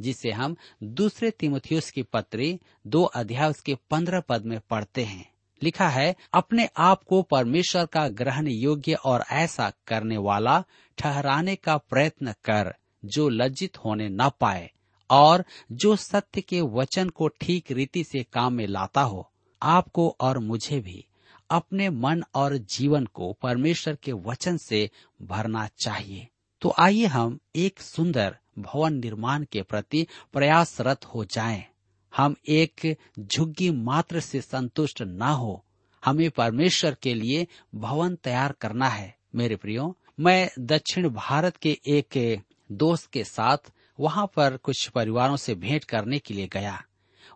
जिसे 0.00 0.30
हम 0.30 0.56
दूसरे 0.82 1.30
तिमुथियुस 1.30 1.90
की 1.90 2.02
पत्री 2.02 2.60
दो 2.86 3.02
अध्याय 3.02 3.50
उसके 3.50 3.74
पंद्रह 3.90 4.20
पद 4.20 4.44
में 4.44 4.60
पढ़ते 4.70 5.04
हैं। 5.04 5.32
लिखा 5.62 5.88
है, 5.88 6.16
अपने 6.32 6.68
आप 6.76 7.04
को 7.04 7.22
परमेश्वर 7.22 7.86
का 7.86 8.08
ग्रहण 8.08 8.48
योग्य 8.48 8.94
और 8.94 9.24
ऐसा 9.30 9.72
करने 9.86 10.16
वाला 10.16 10.64
ठहराने 10.98 11.56
का 11.56 11.76
प्रयत्न 11.76 12.32
कर, 12.44 12.74
जो 13.04 13.28
लज्जित 13.28 13.78
होने 13.78 14.08
न 14.08 14.30
पाए। 14.40 14.70
और 15.10 15.44
जो 15.72 15.96
सत्य 15.96 16.40
के 16.40 16.60
वचन 16.60 17.08
को 17.08 17.28
ठीक 17.40 17.72
रीति 17.72 18.04
से 18.04 18.22
काम 18.32 18.52
में 18.52 18.66
लाता 18.66 19.02
हो, 19.02 19.30
आपको 19.62 20.08
और 20.20 20.38
मुझे 20.38 20.80
भी 20.80 21.04
अपने 21.50 21.88
मन 21.90 22.22
और 22.34 22.56
जीवन 22.56 23.04
को 23.06 23.32
परमेश्वर 23.32 23.96
के 24.02 24.12
वचन 24.12 24.56
से 24.56 24.88
भरना 25.22 25.68
चाहिए 25.78 26.26
तो 26.62 26.74
आइए 26.78 27.06
हम 27.06 27.38
एक 27.56 27.80
सुंदर 27.80 28.36
भवन 28.58 28.94
निर्माण 28.94 29.44
के 29.52 29.62
प्रति 29.62 30.06
प्रयासरत 30.32 31.04
हो 31.04 31.24
जाएँ। 31.24 31.64
हम 32.12 32.34
एक 32.48 32.96
झुग्गी 33.18 33.70
मात्र 33.70 34.20
से 34.20 34.40
संतुष्ट 34.40 35.02
न 35.02 35.22
हो, 35.22 35.64
हमें 36.02 36.30
परमेश्वर 36.30 36.96
के 37.02 37.14
लिए 37.14 37.46
भवन 37.74 38.14
तैयार 38.14 38.52
करना 38.52 38.88
है 38.88 39.14
मेरे 39.34 39.56
प्रियो, 39.56 39.96
मैं 40.20 40.50
दक्षिण 40.58 41.08
भारत 41.08 41.56
के 41.56 41.78
एक 41.86 42.42
दोस्त 42.72 43.10
के 43.10 43.24
साथ 43.24 43.70
वहाँ 44.00 44.26
पर 44.36 44.56
कुछ 44.56 44.88
परिवारों 44.88 45.36
से 45.36 45.54
भेंट 45.54 45.84
करने 45.84 46.18
के 46.18 46.34
लिए 46.34 46.46
गया। 46.46 46.84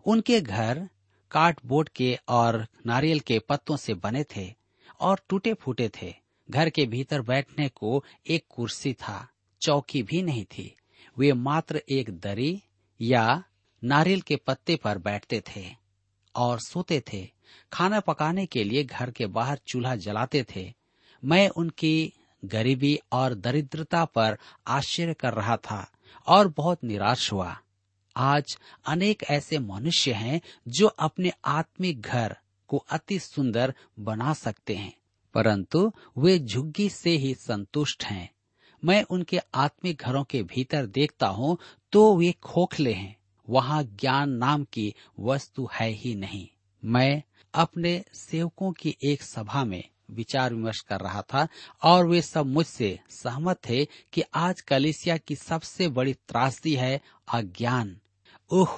उनके 0.06 0.40
घर 0.40 0.88
कार्डबोर्ड 1.30 1.88
के 1.88 2.18
और 2.28 2.66
नारियल 2.86 3.20
के 3.20 3.38
पत्तों 3.38 3.76
से 3.76 3.94
बने 3.94 4.24
थे 4.36 4.54
और 5.00 5.20
टूटे 5.28 5.54
फूटे 5.54 5.90
थे। 6.02 6.14
घर 6.50 6.70
के 6.70 6.86
भीतर 6.86 7.20
बैठने 7.20 7.68
को 7.68 8.04
एक 8.26 8.44
कुर्सी 8.50 8.92
था, 8.92 9.28
चौकी 9.60 10.02
भी 10.02 10.22
नहीं 10.22 10.44
थी। 10.44 10.76
वे 11.18 11.32
मात्र 11.32 11.82
एक 11.88 12.10
दरी 12.20 12.62
या 13.00 13.44
नारियल 13.84 14.20
के 14.20 14.36
पत्ते 14.36 14.76
पर 14.76 14.98
बैठते 14.98 15.42
थे 15.56 15.66
और 16.34 16.60
सोते 16.60 17.02
थे। 17.12 17.30
खाना 17.72 18.00
पकाने 18.00 18.46
के 18.46 18.64
लिए 18.64 18.84
घर 18.84 19.10
के 19.10 19.26
बाहर 19.26 19.60
चूल्हा 19.66 19.96
जलाते 19.96 20.44
थे। 20.56 20.72
मैं 21.24 21.48
उनकी 21.48 22.12
गरीबी 22.44 22.98
और 23.12 23.34
दरिद्रता 23.34 24.04
पर 24.04 24.38
आश्चर्य 24.66 25.14
कर 25.14 25.32
रहा 25.32 25.56
था। 25.56 25.92
और 26.26 26.48
बहुत 26.48 26.84
निराश 26.84 27.32
हुआ। 27.32 27.56
आज 28.16 28.56
अनेक 28.86 29.22
ऐसे 29.30 29.58
मनुष्य 29.58 30.12
हैं 30.12 30.40
जो 30.68 30.86
अपने 30.86 31.32
आत्मिक 31.44 32.00
घर 32.00 32.36
को 32.70 32.76
अति 32.90 33.18
सुंदर 33.18 33.74
बना 33.98 34.32
सकते 34.34 34.74
हैं, 34.74 34.92
परंतु 35.34 35.92
वे 36.18 36.38
झुग्गी 36.38 36.88
से 36.88 37.10
ही 37.10 37.34
संतुष्ट 37.34 38.04
हैं। 38.04 38.28
मैं 38.82 39.02
उनके 39.02 39.38
आत्मिक 39.54 40.02
घरों 40.02 40.24
के 40.24 40.42
भीतर 40.42 40.86
देखता 40.86 41.26
हूँ 41.28 41.56
तो 41.92 42.14
वे 42.16 42.32
खोखले 42.42 42.92
हैं। 42.92 43.16
वहाँ 43.48 43.82
ज्ञान 43.84 44.30
नाम 44.30 44.64
की 44.64 44.94
वस्तु 45.20 45.68
है 45.72 45.88
ही 45.88 46.14
नहीं। 46.14 46.48
मैं 46.82 47.22
अपने 47.54 48.02
सेवकों 48.14 48.72
की 48.72 48.96
एक 49.02 49.22
सभा 49.22 49.64
में 49.64 49.82
विचार 50.10 50.54
विमर्श 50.54 50.80
कर 50.80 51.00
रहा 51.00 51.22
था 51.22 51.48
और 51.82 52.06
वे 52.06 52.22
सब 52.22 52.46
मुझसे 52.46 53.00
सहमत 53.10 53.56
थे 53.68 53.88
कि 54.12 54.22
आज 54.34 54.60
कलिसिया 54.60 55.16
की 55.16 55.36
सबसे 55.36 55.88
बड़ी 55.88 56.14
त्रासदी 56.14 56.74
है 56.74 57.00
अज्ञान। 57.34 58.00
उह 58.50 58.68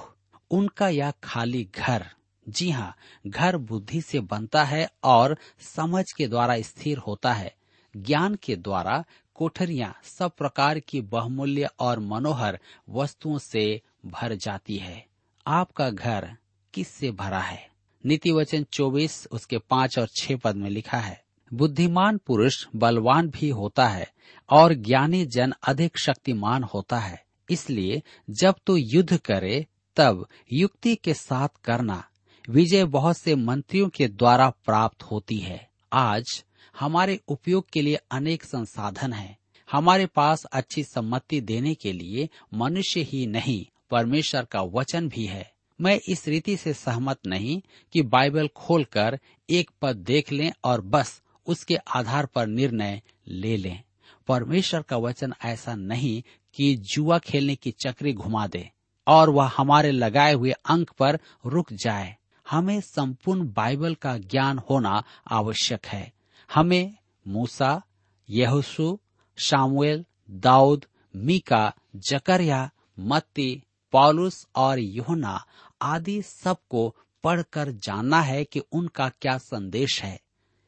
उनका 0.51 0.89
यह 0.89 1.11
खाली 1.23 1.69
घर। 1.75 2.05
जी 2.49 2.69
हाँ 2.69 2.95
घर 3.27 3.57
बुद्धि 3.57 4.01
से 4.01 4.19
बनता 4.19 4.63
है 4.63 4.89
और 5.03 5.37
समझ 5.59 6.11
के 6.11 6.27
द्वारा 6.27 6.61
स्थिर 6.61 6.97
होता 6.97 7.33
है। 7.33 7.55
ज्ञान 7.97 8.35
के 8.35 8.55
द्वारा 8.55 9.05
कोठरियाँ 9.35 9.99
सब 10.03 10.31
प्रकार 10.31 10.79
की 10.79 11.01
बहुमूल्य 11.01 11.69
और 11.79 11.99
मनोहर 11.99 12.59
वस्तुओं 12.89 13.37
से 13.37 13.81
भर 14.05 14.35
जाती 14.35 14.77
है। 14.77 15.07
आपका 15.47 15.89
घर 15.89 16.37
किससे 16.73 17.11
भरा 17.11 17.39
है? 17.39 17.69
नीति 18.05 18.31
वचन 18.31 18.63
चौबीस, 18.63 19.27
उसके 19.31 19.57
पाँच 19.57 19.99
और 19.99 20.07
छह 20.07 20.35
पद 20.35 20.55
में 20.55 20.69
लिखा 20.69 20.97
है। 20.97 21.22
बुद्धिमान 21.53 22.17
पुरुष 22.17 22.67
बलवान 22.75 23.29
भी 23.29 23.49
होता 23.49 23.87
है 23.87 24.11
और 24.49 24.73
ज्ञानी 24.73 25.25
जन 25.25 25.53
अधिक 25.67 25.97
शक्तिमान 25.97 26.63
होता 26.63 26.99
है। 26.99 27.23
इसलिए 27.49 28.01
जब 28.29 28.55
तू 28.65 28.77
युद्ध 28.77 29.17
करे, 29.17 29.67
तब 29.95 30.27
युक्ति 30.53 30.95
के 30.95 31.13
साथ 31.13 31.47
करना 31.63 32.03
विजय 32.49 32.85
बहुत 32.85 33.17
से 33.17 33.35
मंत्रियों 33.35 33.89
के 33.89 34.07
द्वारा 34.07 34.49
प्राप्त 34.49 35.03
होती 35.03 35.37
है। 35.37 35.69
आज 35.93 36.43
हमारे 36.79 37.19
उपयोग 37.27 37.69
के 37.69 37.81
लिए 37.81 37.95
अनेक 38.11 38.43
संसाधन 38.43 39.13
हैं। 39.13 39.37
हमारे 39.71 40.05
पास 40.05 40.45
अच्छी 40.45 40.83
सम्मति 40.83 41.41
देने 41.41 41.75
के 41.75 41.93
लिए 41.93 42.29
मनुष्य 42.53 43.01
ही 43.01 43.27
नहीं, 43.27 43.65
परमेश्वर 43.91 44.45
का 44.45 44.61
वचन 44.61 45.09
भी 45.09 45.25
है। 45.25 45.53
मैं 45.81 45.99
इस 46.09 46.27
रीति 46.27 46.57
से 46.57 46.73
सहमत 46.73 47.17
नहीं 47.27 47.61
कि 47.93 48.01
बाइबल 48.01 48.47
खोलकर 48.47 49.19
एक 49.49 49.71
पद 49.81 49.95
देख 49.95 50.31
लें 50.31 50.51
और 50.63 50.81
बस 50.81 51.21
उसके 51.45 51.75
आधार 51.75 52.25
पर 52.25 52.47
निर्णय 52.47 53.01
ले 53.27 53.57
लें। 53.57 53.83
परमेश्वर 54.27 54.81
का 54.81 54.97
वचन 54.97 55.33
ऐसा 55.45 55.75
नहीं 55.75 56.23
कि 56.53 56.75
जुआ 56.75 57.17
खेलने 57.17 57.55
की 57.55 57.71
चक्री 57.71 58.13
घुमा 58.13 58.47
दे 58.47 58.71
और 59.07 59.29
वह 59.29 59.51
हमारे 59.57 59.91
लगाए 59.91 60.33
हुए 60.33 60.51
अंक 60.51 60.89
पर 60.89 61.19
रुक 61.45 61.73
जाए। 61.73 62.17
हमें 62.49 62.81
संपूर्ण 62.81 63.53
बाइबल 63.53 63.95
का 63.95 64.17
ज्ञान 64.17 64.57
होना 64.57 65.03
आवश्यक 65.31 65.85
है। 65.85 66.13
हमें 66.53 66.95
मूसा 67.27 67.81
यहोसु 68.29 68.99
शामुएल, 69.37 70.05
दाऊद, 70.31 70.85
मीका, 71.15 71.73
जकरिया, 71.95 72.69
मत्ती, 72.99 73.63
पॉलुस 73.91 74.47
और 74.55 74.79
योना 74.79 75.45
आदि 75.81 76.21
सबको 76.21 76.95
पढ़कर 77.23 77.71
जानना 77.71 78.21
है 78.21 78.43
कि 78.43 78.59
उनका 78.59 79.09
क्या 79.09 79.37
संदेश 79.37 80.03
है। 80.03 80.19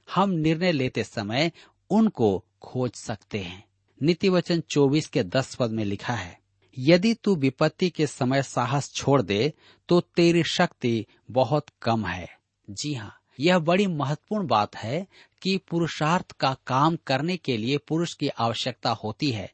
हम 0.08 0.30
निर्णय 0.32 0.72
लेते 0.72 1.04
समय 1.04 1.52
उनको 1.90 2.44
खोज 2.62 2.92
सकते 2.92 3.40
हैं। 3.40 3.64
नीति 4.02 4.30
वचन 4.30 4.62
चौबीस 4.70 5.08
के 5.08 5.24
दस 5.26 5.54
पद 5.56 5.72
में 5.72 5.84
लिखा 5.86 6.14
है, 6.14 6.38
यदि 6.78 7.14
तू 7.14 7.36
विपत्ति 7.36 7.90
के 7.90 8.08
समय 8.08 8.44
साहस 8.44 8.92
छोड़ 8.94 9.22
दे 9.22 9.54
तो 9.90 10.00
तेरी 10.16 10.44
शक्ति 10.44 11.06
बहुत 11.32 11.66
कम 11.82 12.06
है। 12.06 12.28
जी 12.68 12.94
हाँ 12.94 13.16
यह 13.40 13.60
बड़ी 13.60 13.86
महत्वपूर्ण 13.88 14.48
बात 14.48 14.76
है 14.76 15.06
कि 15.42 15.58
पुरुषार्थ 15.70 16.32
का 16.32 16.56
काम 16.68 16.98
करने 17.08 17.38
के 17.38 17.58
लिए 17.58 17.78
पुरुष 17.78 18.14
की 18.14 18.28
आवश्यकता 18.30 18.90
होती 18.94 19.32
है। 19.32 19.52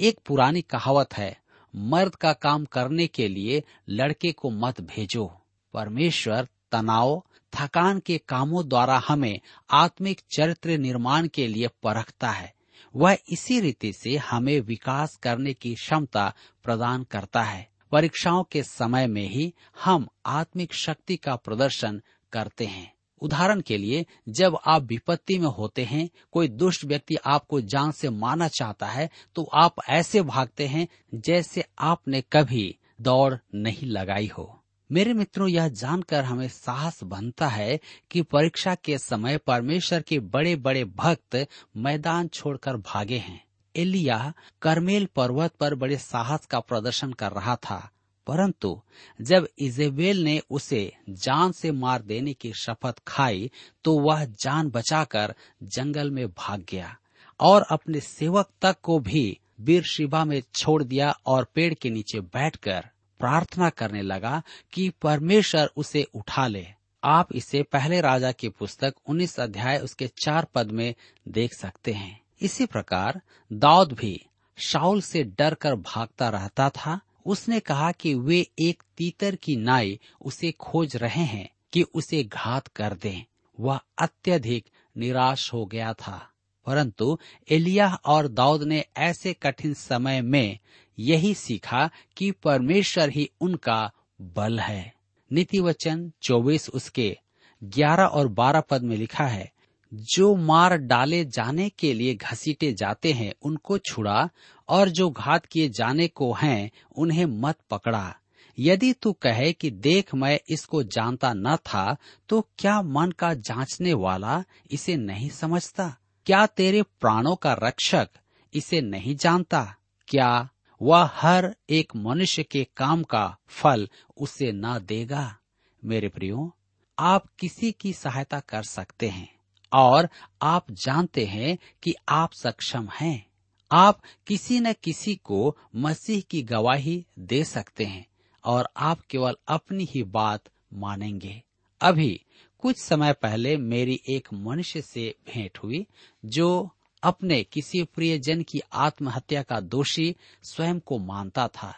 एक 0.00 0.18
पुरानी 0.26 0.62
कहावत 0.62 1.14
है, 1.14 1.36
मर्द 1.74 2.14
का 2.14 2.32
काम 2.32 2.64
करने 2.64 3.06
के 3.06 3.28
लिए 3.28 3.62
लड़के 3.88 4.32
को 4.32 4.50
मत 4.50 4.80
भेजो। 4.80 5.26
परमेश्वर 5.74 6.46
तनाव 6.72 7.22
थकान 7.54 7.98
के 7.98 8.18
कामों 8.18 8.68
द्वारा 8.68 9.02
हमें 9.08 9.40
आत्मिक 9.70 10.20
चरित्र 10.36 10.78
निर्माण 10.78 11.28
के 11.28 11.46
लिए 11.46 11.68
परखता 11.82 12.30
है। 12.30 12.52
वह 12.96 13.18
इसी 13.28 13.60
रीति 13.60 13.92
से 13.92 14.16
हमें 14.16 14.60
विकास 14.60 15.16
करने 15.16 15.52
की 15.54 15.74
क्षमता 15.74 16.32
प्रदान 16.64 17.04
करता 17.04 17.42
है। 17.42 17.68
परीक्षाओं 17.92 18.44
के 18.44 18.62
समय 18.62 19.06
में 19.06 19.28
ही 19.28 19.52
हम 19.84 20.08
आत्मिक 20.26 20.74
शक्ति 20.74 21.16
का 21.16 21.36
प्रदर्शन 21.36 22.00
करते 22.32 22.66
हैं। 22.66 22.92
उदाहरण 23.22 23.60
के 23.60 23.76
लिए, 23.78 24.06
जब 24.28 24.58
आप 24.66 24.82
विपत्ति 24.82 25.38
में 25.38 25.48
होते 25.48 25.84
हैं, 25.84 26.08
कोई 26.32 26.48
दुष्ट 26.48 26.84
व्यक्ति 26.84 27.16
आपको 27.26 27.60
जान 27.60 27.90
से 27.90 28.10
मारना 28.10 28.48
चाहता 28.48 28.86
है 28.86 29.10
तो 29.34 29.48
आप 29.54 29.74
ऐसे 29.88 30.22
भागते 30.22 30.66
हैं 30.66 30.86
जैसे 31.14 31.64
आपने 31.78 32.22
कभी 32.32 32.76
दौड़ 33.00 33.34
नहीं 33.54 33.88
लगाई 33.88 34.30
हो। 34.38 34.56
मेरे 34.90 35.12
मित्रों, 35.12 35.48
यह 35.48 35.68
जानकर 35.70 36.24
हमें 36.24 36.48
साहस 36.48 37.02
बनता 37.04 37.48
है 37.48 37.78
कि 38.10 38.22
परीक्षा 38.22 38.74
के 38.74 38.96
समय 38.98 39.36
परमेश्वर 39.36 40.02
के 40.02 40.18
बड़े 40.18 40.54
बड़े 40.56 40.84
भक्त 40.84 41.46
मैदान 41.76 42.28
छोड़कर 42.28 42.76
भागे 42.76 43.18
हैं। 43.18 43.42
एलिया 43.74 44.32
करमेल 44.62 45.06
पर्वत 45.16 45.54
पर 45.60 45.74
बड़े 45.74 45.96
साहस 45.98 46.46
का 46.46 46.60
प्रदर्शन 46.60 47.12
कर 47.12 47.32
रहा 47.32 47.56
था, 47.56 47.78
परंतु 48.26 48.80
जब 49.20 49.48
इजेबेल 49.58 50.24
ने 50.24 50.40
उसे 50.50 50.92
जान 51.08 51.52
से 51.52 51.72
मार 51.72 52.02
देने 52.02 52.32
की 52.32 52.52
शपथ 52.56 53.00
खाई 53.06 53.50
तो 53.84 53.98
वह 54.00 54.24
जान 54.24 54.70
बचाकर 54.70 55.34
जंगल 55.62 56.10
में 56.10 56.26
भाग 56.28 56.64
गया 56.70 56.96
और 57.40 57.66
अपने 57.70 58.00
सेवक 58.00 58.48
तक 58.62 58.80
को 58.82 58.98
भी 59.00 59.38
बीर 59.60 59.82
शिबा 59.86 60.24
में 60.24 60.40
छोड़ 60.54 60.82
दिया 60.82 61.14
और 61.26 61.46
पेड़ 61.54 61.74
के 61.74 61.90
नीचे 61.90 62.20
बैठकर 62.20 62.88
प्रार्थना 63.20 63.70
करने 63.70 64.02
लगा 64.02 64.42
कि 64.72 64.90
परमेश्वर 65.02 65.70
उसे 65.76 66.02
उठा 66.02 66.46
ले। 66.46 66.66
आप 67.04 67.28
इसे 67.32 67.62
पहले 67.62 68.00
राजा 68.00 68.32
की 68.32 68.48
पुस्तक 68.48 68.94
19 69.06 69.40
अध्याय 69.40 69.78
उसके 69.78 70.06
चार 70.06 70.46
पद 70.54 70.70
में 70.70 70.94
देख 71.28 71.54
सकते 71.54 71.92
हैं। 71.92 72.20
इसी 72.40 72.66
प्रकार 72.66 73.20
दाऊद 73.52 73.92
भी 73.92 74.26
शाउल 74.56 75.00
से 75.00 75.24
डर 75.24 75.54
कर 75.54 75.74
भागता 75.74 76.28
रहता 76.28 76.70
था। 76.70 77.00
उसने 77.26 77.60
कहा 77.60 77.92
कि 77.92 78.14
वे 78.14 78.46
एक 78.58 78.82
तीतर 78.96 79.34
की 79.34 79.56
नाई 79.56 80.00
उसे 80.20 80.52
खोज 80.52 80.96
रहे 80.96 81.22
हैं 81.22 81.48
कि 81.72 81.82
उसे 81.82 82.24
घात 82.24 82.66
कर 82.66 82.94
दें। 82.94 83.24
वह 83.60 83.80
अत्यधिक 83.98 84.66
निराश 84.96 85.52
हो 85.52 85.66
गया 85.66 85.92
था। 85.92 86.29
परंतु 86.70 87.18
एलिया 87.50 87.94
और 88.04 88.28
दाऊद 88.28 88.62
ने 88.62 88.84
ऐसे 88.96 89.32
कठिन 89.32 89.74
समय 89.74 90.20
में 90.22 90.58
यही 90.98 91.34
सीखा 91.34 91.90
कि 92.16 92.30
परमेश्वर 92.30 93.10
ही 93.10 93.30
उनका 93.40 93.92
बल 94.20 94.58
है। 94.60 94.94
नीति 95.32 95.60
वचन 95.60 96.12
चौबीस 96.22 96.68
उसके 96.68 97.16
ग्यारह 97.64 98.04
और 98.04 98.28
बारह 98.28 98.60
पद 98.60 98.82
में 98.82 98.96
लिखा 98.96 99.24
है, 99.24 99.52
जो 99.94 100.34
मार 100.34 100.76
डाले 100.76 101.24
जाने 101.24 101.68
के 101.68 101.94
लिए 101.94 102.14
घसीटे 102.14 102.72
जाते 102.72 103.12
हैं, 103.12 103.32
उनको 103.42 103.78
छुड़ा, 103.78 104.28
और 104.68 104.88
जो 104.88 105.10
घात 105.10 105.46
किए 105.46 105.68
जाने 105.68 106.08
को 106.08 106.32
हैं, 106.32 106.70
उन्हें 106.96 107.26
मत 107.26 107.56
पकड़ा। 107.70 108.16
यदि 108.58 108.92
तू 108.92 109.12
कहे 109.12 109.52
कि 109.52 109.70
देख 109.70 110.14
मैं 110.14 110.40
इसको 110.48 110.82
जानता 110.82 111.32
न 111.36 111.56
था 111.56 111.96
तो 112.28 112.40
क्या 112.58 112.82
मन 112.82 113.10
का 113.10 113.34
जांचने 113.34 113.92
वाला 113.94 114.44
इसे 114.70 114.96
नहीं 114.96 115.28
समझता? 115.30 115.96
क्या 116.30 116.46
तेरे 116.46 116.82
प्राणों 116.82 117.36
का 117.36 117.52
रक्षक 117.52 118.08
इसे 118.54 118.80
नहीं 118.80 119.16
जानता? 119.16 119.76
क्या 120.08 120.50
वह 120.82 121.10
हर 121.12 121.56
एक 121.70 121.96
मनुष्य 121.96 122.42
के 122.42 122.66
काम 122.76 123.02
का 123.02 123.36
फल 123.48 123.88
उसे 124.16 124.52
न 124.52 124.78
देगा? 124.78 125.36
मेरे 125.84 126.08
प्रियो, 126.08 126.56
आप 126.98 127.24
किसी 127.38 127.72
की 127.72 127.92
सहायता 127.92 128.40
कर 128.40 128.62
सकते 128.62 129.08
हैं, 129.08 129.36
और 129.72 130.08
आप 130.42 130.70
जानते 130.70 131.26
हैं 131.26 131.58
कि 131.82 131.94
आप 132.08 132.32
सक्षम 132.32 132.88
हैं। 133.00 133.26
आप 133.72 134.00
किसी 134.26 134.60
न 134.60 134.72
किसी 134.72 135.14
को 135.14 135.56
मसीह 135.76 136.20
की 136.20 136.42
गवाही 136.42 137.06
दे 137.18 137.44
सकते 137.44 137.84
हैं, 137.84 138.06
और 138.44 138.68
आप 138.76 139.00
केवल 139.00 139.36
अपनी 139.48 139.84
ही 139.84 140.02
बात 140.02 140.44
मानेंगे। 140.74 141.42
अभी 141.80 142.24
कुछ 142.62 142.76
समय 142.78 143.12
पहले 143.12 143.56
मेरी 143.56 144.00
एक 144.08 144.28
मनुष्य 144.32 144.82
से 144.82 145.14
भेंट 145.26 145.58
हुई, 145.58 145.86
जो 146.24 146.70
अपने 147.02 147.44
किसी 147.44 147.82
प्रियजन 147.82 148.42
की 148.42 148.60
आत्महत्या 148.72 149.42
का 149.42 149.60
दोषी 149.60 150.16
स्वयं 150.42 150.80
को 150.80 150.98
मानता 150.98 151.48
था। 151.48 151.74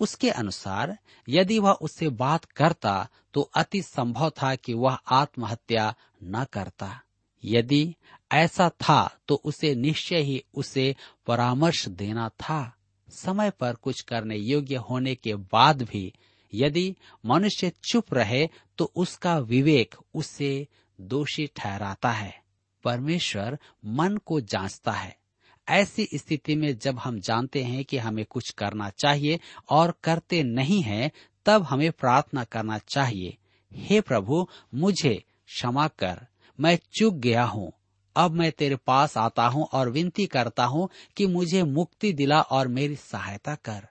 उसके 0.00 0.30
अनुसार, 0.30 0.98
यदि 1.28 1.58
वह 1.58 1.72
उससे 1.72 2.08
बात 2.08 2.44
करता 2.44 3.08
तो 3.34 3.40
अति 3.40 3.82
संभव 3.82 4.30
था 4.30 4.54
कि 4.54 4.74
वह 4.74 4.94
आत्महत्या 4.94 5.94
न 6.22 6.44
करता। 6.52 7.00
यदि 7.44 7.94
ऐसा 8.32 8.68
था 8.68 9.18
तो 9.28 9.34
उसे 9.44 9.74
निश्चय 9.74 10.20
ही 10.20 10.44
उसे 10.54 10.96
परामर्श 11.26 11.88
देना 11.88 12.28
था। 12.28 12.74
समय 13.10 13.50
पर 13.50 13.74
कुछ 13.74 14.00
करने 14.00 14.36
योग्य 14.36 14.76
होने 14.76 15.14
के 15.14 15.34
बाद 15.34 15.82
भी 15.82 16.12
यदि 16.54 16.96
मनुष्य 17.26 17.72
चुप 17.84 18.14
रहे 18.14 18.48
तो 18.78 18.92
उसका 18.96 19.38
विवेक 19.38 19.94
उसे 20.14 20.66
दोषी 21.00 21.46
ठहराता 21.56 22.10
है। 22.10 22.42
परमेश्वर 22.84 23.58
मन 23.84 24.16
को 24.16 24.40
जांचता 24.40 24.92
है। 24.92 25.16
ऐसी 25.68 26.08
स्थिति 26.14 26.54
में 26.56 26.78
जब 26.78 26.98
हम 26.98 27.20
जानते 27.20 27.62
हैं 27.62 27.84
कि 27.84 27.98
हमें 27.98 28.24
कुछ 28.24 28.50
करना 28.50 28.90
चाहिए 28.90 29.40
और 29.70 29.94
करते 30.04 30.42
नहीं 30.42 30.82
हैं, 30.82 31.10
तब 31.46 31.62
हमें 31.62 31.92
प्रार्थना 31.92 32.44
करना 32.44 32.78
चाहिए, 32.78 33.36
हे 33.72 34.00
प्रभु, 34.00 34.48
मुझे 34.74 35.24
क्षमा 35.46 35.88
कर, 35.88 36.26
मैं 36.60 36.78
चूक 36.98 37.14
गया 37.14 37.44
हूँ। 37.44 37.72
अब 38.16 38.30
मैं 38.30 38.52
तेरे 38.52 38.76
पास 38.76 39.18
आता 39.18 39.46
हूँ 39.46 39.64
और 39.72 39.90
विनती 39.90 40.26
करता 40.26 40.64
हूँ 40.64 40.88
कि 41.16 41.26
मुझे 41.26 41.62
मुक्ति 41.62 42.12
दिला 42.12 42.40
और 42.40 42.68
मेरी 42.68 42.96
सहायता 42.96 43.54
कर। 43.54 43.88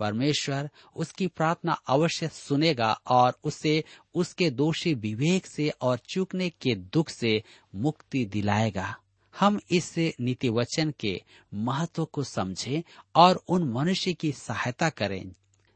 परमेश्वर 0.00 0.68
उसकी 0.96 1.26
प्रार्थना 1.26 1.72
अवश्य 1.88 2.28
सुनेगा 2.28 2.92
और 3.06 3.38
उसे 3.44 3.82
उसके 4.14 4.50
दोषी 4.50 4.94
विवेक 4.94 5.46
से 5.46 5.68
और 5.80 5.98
चूकने 6.08 6.48
के 6.50 6.74
दुख 6.74 7.08
से 7.10 7.42
मुक्ति 7.74 8.24
दिलाएगा। 8.24 8.96
हम 9.34 9.60
इस 9.70 9.94
नीति 10.20 10.48
वचन 10.48 10.92
के 11.00 11.20
महत्व 11.54 12.04
को 12.04 12.22
समझें 12.22 12.82
और 13.14 13.42
उन 13.48 13.68
मनुष्य 13.72 14.12
की 14.12 14.32
सहायता 14.32 14.88
करें, 14.90 15.30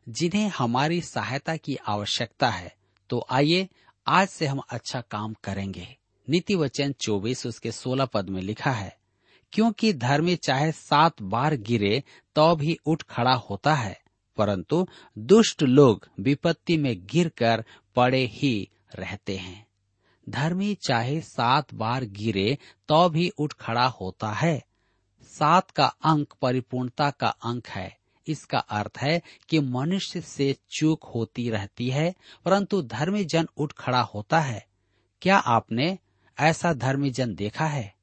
जिन्हें 0.07 0.49
हमारी 0.49 1.01
सहायता 1.01 1.57
की 1.57 1.77
आवश्यकता 1.77 2.49
है। 2.49 2.75
तो 3.11 3.25
आइए, 3.31 3.69
आज 4.07 4.29
से 4.29 4.47
हम 4.47 4.61
अच्छा 4.71 5.01
काम 5.01 5.35
करेंगे। 5.45 5.87
नीति 6.29 6.55
वचन 6.55 6.93
चौबीस, 6.93 7.47
उसके 7.47 7.73
सोलह 7.73 8.05
पद 8.05 8.29
में 8.29 8.43
लिखा 8.43 8.71
है, 8.71 8.97
क्योंकि 9.53 9.93
धर्मी 9.93 10.37
चाहे 10.37 10.71
सात 10.73 11.23
बार 11.23 11.57
गिरे 11.57 12.03
तो 12.37 12.55
भी 12.57 12.77
उठ 12.87 13.03
खड़ा 13.03 13.35
होता 13.51 13.75
है। 13.75 14.01
परंतु 14.37 14.87
दुष्ट 15.19 15.63
लोग 15.63 16.09
विपत्ति 16.21 16.77
में 16.77 17.07
गिरकर 17.07 17.65
पड़े 17.97 18.27
ही 18.27 18.69
रहते 18.95 19.37
हैं। 19.37 19.67
धर्मी 20.29 20.75
चाहे 20.75 21.21
सात 21.21 21.75
बार 21.75 22.05
गिरे 22.05 22.59
तो 22.89 23.09
भी 23.09 23.29
उठ 23.29 23.53
खड़ा 23.53 23.87
होता 23.87 24.31
है। 24.31 24.65
सात 25.23 25.71
का 25.71 25.87
अंक 25.87 26.35
परिपूर्णता 26.43 27.11
का 27.11 27.27
अंक 27.27 27.67
है। 27.67 27.99
इसका 28.27 28.59
अर्थ 28.59 28.99
है 28.99 29.23
कि 29.49 29.61
मनुष्य 29.61 30.21
से 30.21 30.57
चूक 30.71 31.05
होती 31.05 31.51
रहती 31.51 31.91
है, 31.91 32.15
परंतु 32.45 32.83
धर्मी 32.83 33.25
जन 33.25 33.49
उठ 33.57 33.73
खड़ा 33.73 34.01
होता 34.01 34.41
है। 34.41 34.67
क्या 35.23 35.37
आपने 35.37 35.99
ऐसा 36.41 36.73
धर्मी 36.73 37.11
जन 37.11 37.35
देखा 37.35 37.67
है? 37.67 37.95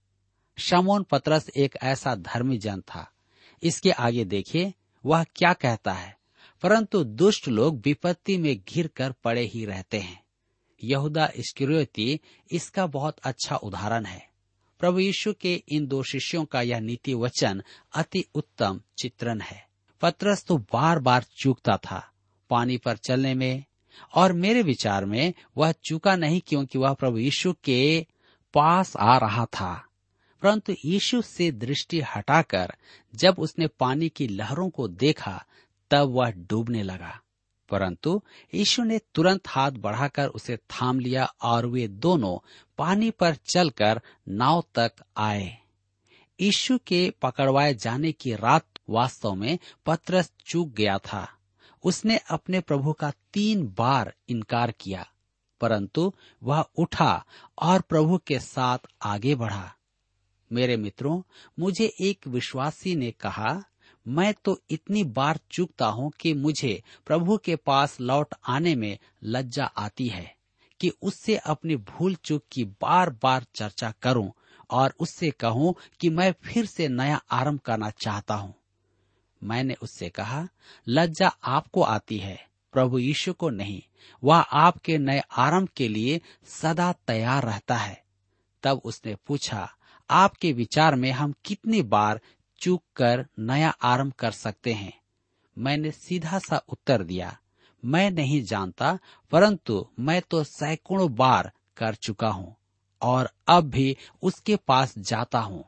शमोन 0.58 1.04
पत्रस 1.04 1.50
एक 1.58 1.78
ऐसा 1.84 2.16
धर्मी 2.16 2.58
जन 2.58 2.82
था। 2.82 3.12
इसके 3.64 3.92
आगे 3.92 4.26
देखिए, 4.26 4.74
वह 5.06 5.24
क्या 5.24 5.54
कहता 5.54 5.94
है। 5.94 6.21
परंतु 6.62 7.04
दुष्ट 7.04 7.48
लोग 7.48 7.82
विपत्ति 7.86 8.38
में 8.38 8.62
घिर 8.70 8.88
कर 8.88 9.12
पड़े 9.12 9.46
ही 9.46 9.66
रहते 9.66 10.00
हैं। 10.00 10.24
यहूदा 10.84 11.32
स्क्रियोती 11.40 12.20
इसका 12.52 12.88
बहुत 12.88 13.20
अच्छा 13.24 13.56
उदाहरण 13.56 14.06
है। 14.06 14.30
प्रभु 14.80 15.00
यीशु 15.00 15.34
के 15.34 15.64
इन 15.70 15.88
दो 15.88 16.04
शिष्यों 16.04 16.46
का 16.46 16.62
यह 16.62 16.80
नीति 16.80 17.14
वचन 17.14 17.64
अति 17.96 18.26
उत्तम 18.36 18.82
चित्रण 19.02 19.42
है। 19.42 19.68
पत्रस 20.02 20.44
तो 20.44 20.58
बार 20.58 21.00
बार 21.00 21.24
चूकता 21.24 21.78
था, 21.78 22.12
पानी 22.50 22.78
पर 22.78 22.98
चलने 22.98 23.34
में, 23.34 23.64
और 24.16 24.34
मेरे 24.34 24.62
विचार 24.62 25.06
में 25.06 25.34
वह 25.58 25.72
चूका 25.72 26.16
नहीं 26.16 26.42
क्योंकि 26.48 26.78
वह 26.78 26.94
प्रभु 26.94 27.18
यीशु 27.18 27.54
के 27.64 28.06
पास 28.54 28.98
आ 28.98 29.18
रहा 29.18 29.46
था। 29.46 29.86
परंतु 30.42 30.74
यीशु 30.86 31.22
से 31.22 31.52
दृष्टि 31.52 32.02
हटाकर 32.02 32.74
जब 33.16 33.36
उसने 33.40 33.68
पानी 33.68 34.10
की 34.10 34.28
लहरों 34.28 34.70
को 34.70 34.88
देखा 34.88 35.46
तब 35.92 36.10
वह 36.10 36.32
डूबने 36.32 36.84
लगा। 36.84 37.20
परंतु 37.70 38.22
यीशु 38.54 38.84
ने 38.84 39.00
तुरंत 39.16 39.48
हाथ 39.48 39.72
बढ़ाकर 39.72 40.28
उसे 40.28 40.58
थाम 40.58 41.00
लिया 41.00 41.26
और 41.42 41.66
वे 41.66 41.88
दोनों 41.88 42.38
पानी 42.78 43.12
पर 43.12 43.36
चलकर 43.36 44.02
नाव 44.28 44.64
तक 44.76 44.92
आए। 45.18 45.58
यीशु 46.42 46.78
के 46.88 47.10
पकड़वाए 47.22 47.74
जाने 47.74 48.12
की 48.12 48.34
रात 48.36 48.68
वास्तव 48.90 49.36
में 49.36 49.60
पत्रस 49.86 50.32
चूक 50.46 50.70
गया 50.70 50.98
था। 50.98 51.28
उसने 51.84 52.18
अपने 52.18 52.60
प्रभु 52.60 52.94
का 52.94 53.12
तीन 53.34 53.68
बार 53.78 54.14
इनकार 54.30 54.72
किया, 54.72 55.08
परंतु 55.62 56.14
वह 56.44 56.66
उठा 56.78 57.26
और 57.62 57.82
प्रभु 57.82 58.18
के 58.18 58.40
साथ 58.40 58.80
आगे 59.02 59.36
बढ़ा। 59.36 59.76
मेरे 60.52 60.78
मित्रों, 60.78 61.22
मुझे 61.60 61.94
एक 62.02 62.28
विश्वासी 62.28 62.96
ने 62.96 63.12
कहा 63.12 63.64
मैं 64.08 64.34
तो 64.46 64.62
इतनी 64.70 65.04
बार 65.04 65.40
चूकता 65.52 65.86
हूँ 65.86 66.12
कि 66.20 66.34
मुझे 66.34 66.84
प्रभु 67.06 67.38
के 67.38 67.56
पास 67.56 68.02
लौट 68.02 68.36
आने 68.48 68.76
में 68.76 68.98
लज्जा 69.24 69.66
आती 69.66 70.08
है 70.08 70.36
कि 70.80 70.92
उससे 71.02 71.38
अपनी 71.38 71.76
भूल 71.76 72.16
चूक 72.16 72.44
की 72.52 72.64
बार 72.64 73.10
बार 73.10 73.46
चर्चा 73.56 73.94
करूँ 74.02 74.32
और 74.70 74.94
उससे 75.00 75.32
कहूँ 75.32 75.76
कि 76.00 76.10
मैं 76.10 76.34
फिर 76.44 76.66
से 76.66 76.88
नया 76.88 77.22
आरंभ 77.32 77.60
करना 77.60 77.90
चाहता 77.90 78.36
हूँ। 78.36 78.54
मैंने 79.44 79.76
उससे 79.82 80.10
कहा, 80.10 80.48
लज्जा 80.88 81.28
आपको 81.44 81.82
आती 81.82 82.18
है, 82.18 82.48
प्रभु 82.72 83.00
यीशु 83.00 83.34
को 83.34 83.50
नहीं, 83.50 83.82
वह 84.24 84.38
आपके 84.38 84.98
नए 84.98 85.22
आरंभ 85.38 85.70
के 85.70 85.88
लिए 85.88 86.22
सदा 86.46 86.92
तैयार 86.92 87.44
रहता 87.44 87.76
है। 87.76 88.04
तब 88.64 88.82
उसने 88.86 89.16
पूछा, 89.16 89.76
आपके 90.10 90.54
विचार 90.54 90.96
में 90.96 91.12
हम 91.12 91.34
कितनी 91.46 91.82
बार 91.82 92.22
चूक 92.62 92.84
कर 92.96 93.26
नया 93.40 93.70
आरंभ 93.70 94.14
कर 94.14 94.32
सकते 94.32 94.74
हैं। 94.74 94.94
मैंने 95.58 95.92
सीधा 95.92 96.40
सा 96.40 96.58
उत्तर 96.70 97.04
दिया, 97.04 97.38
मैं 97.84 98.10
नहीं 98.12 98.42
जानता, 98.44 98.98
परंतु 99.32 99.86
मैं 100.00 100.22
तो 100.22 100.44
सैकड़ों 100.44 101.14
बार 101.16 101.52
कर 101.78 101.96
चुका 101.96 102.28
हूँ, 102.28 102.56
और 103.02 103.30
अब 103.48 103.70
भी 103.70 103.96
उसके 104.24 104.56
पास 104.56 104.98
जाता 104.98 105.40
हूँ। 105.40 105.64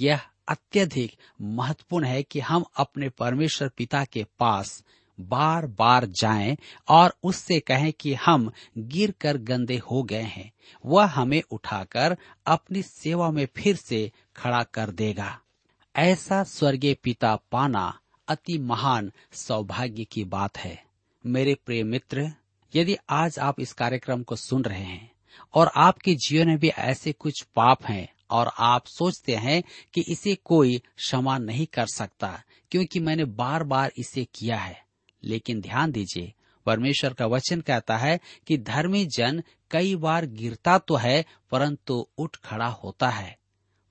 यह 0.00 0.20
अत्यधिक 0.48 1.12
महत्वपूर्ण 1.40 2.06
है 2.06 2.22
कि 2.22 2.40
हम 2.40 2.64
अपने 2.76 3.08
परमेश्वर 3.08 3.68
पिता 3.68 4.04
के 4.04 4.24
पास 4.38 4.82
बार 5.18 5.66
बार 5.66 6.06
जाएँ 6.06 6.56
और 6.88 7.14
उससे 7.22 7.58
कहें 7.60 7.92
कि 7.92 8.14
हम 8.14 8.50
गिर 8.78 9.14
कर 9.20 9.36
गंदे 9.36 9.76
हो 9.90 10.02
गए 10.02 10.22
हैं। 10.22 10.50
वह 10.84 11.04
हमें 11.04 11.42
उठाकर 11.50 12.16
अपनी 12.46 12.82
सेवा 12.82 13.30
में 13.30 13.46
फिर 13.56 13.76
से 13.76 14.10
खड़ा 14.36 14.62
कर 14.62 14.90
देगा। 14.90 15.38
ऐसा 15.98 16.42
स्वर्गीय 16.44 16.94
पिता 16.94 17.36
पाना 17.52 18.00
अति 18.28 18.58
महान 18.58 19.12
सौभाग्य 19.32 20.04
की 20.04 20.24
बात 20.24 20.58
है। 20.58 20.84
मेरे 21.26 21.54
प्रिय 21.66 21.82
मित्र, 21.84 22.32
यदि 22.74 22.96
आज 23.10 23.38
आप 23.38 23.60
इस 23.60 23.72
कार्यक्रम 23.72 24.22
को 24.22 24.36
सुन 24.36 24.64
रहे 24.64 24.82
हैं 24.82 25.10
और 25.54 25.70
आपके 25.76 26.14
जीवन 26.14 26.48
में 26.48 26.58
भी 26.58 26.68
ऐसे 26.68 27.12
कुछ 27.12 27.42
पाप 27.42 27.84
हैं 27.84 28.08
और 28.30 28.50
आप 28.58 28.86
सोचते 28.86 29.36
हैं 29.36 29.62
कि 29.94 30.04
इसे 30.08 30.34
कोई 30.34 30.78
क्षमा 30.96 31.38
नहीं 31.38 31.66
कर 31.66 31.86
सकता 31.86 32.42
क्योंकि 32.70 33.00
मैंने 33.00 33.24
बार 33.24 33.64
बार 33.64 33.92
इसे 33.98 34.24
किया 34.24 34.56
है, 34.56 34.84
लेकिन 35.24 35.60
ध्यान 35.60 35.92
दीजिए, 35.92 36.32
परमेश्वर 36.66 37.12
का 37.12 37.26
वचन 37.26 37.60
कहता 37.60 37.96
है 37.96 38.18
कि 38.46 38.58
धर्मी 38.58 39.06
जन 39.06 39.42
कई 39.70 39.96
बार 39.96 40.26
गिरता 40.26 40.78
तो 40.78 40.96
है, 40.96 41.24
परंतु 41.50 42.06
उठ 42.18 42.36
खड़ा 42.36 42.66
होता 42.66 43.08
है। 43.08 43.45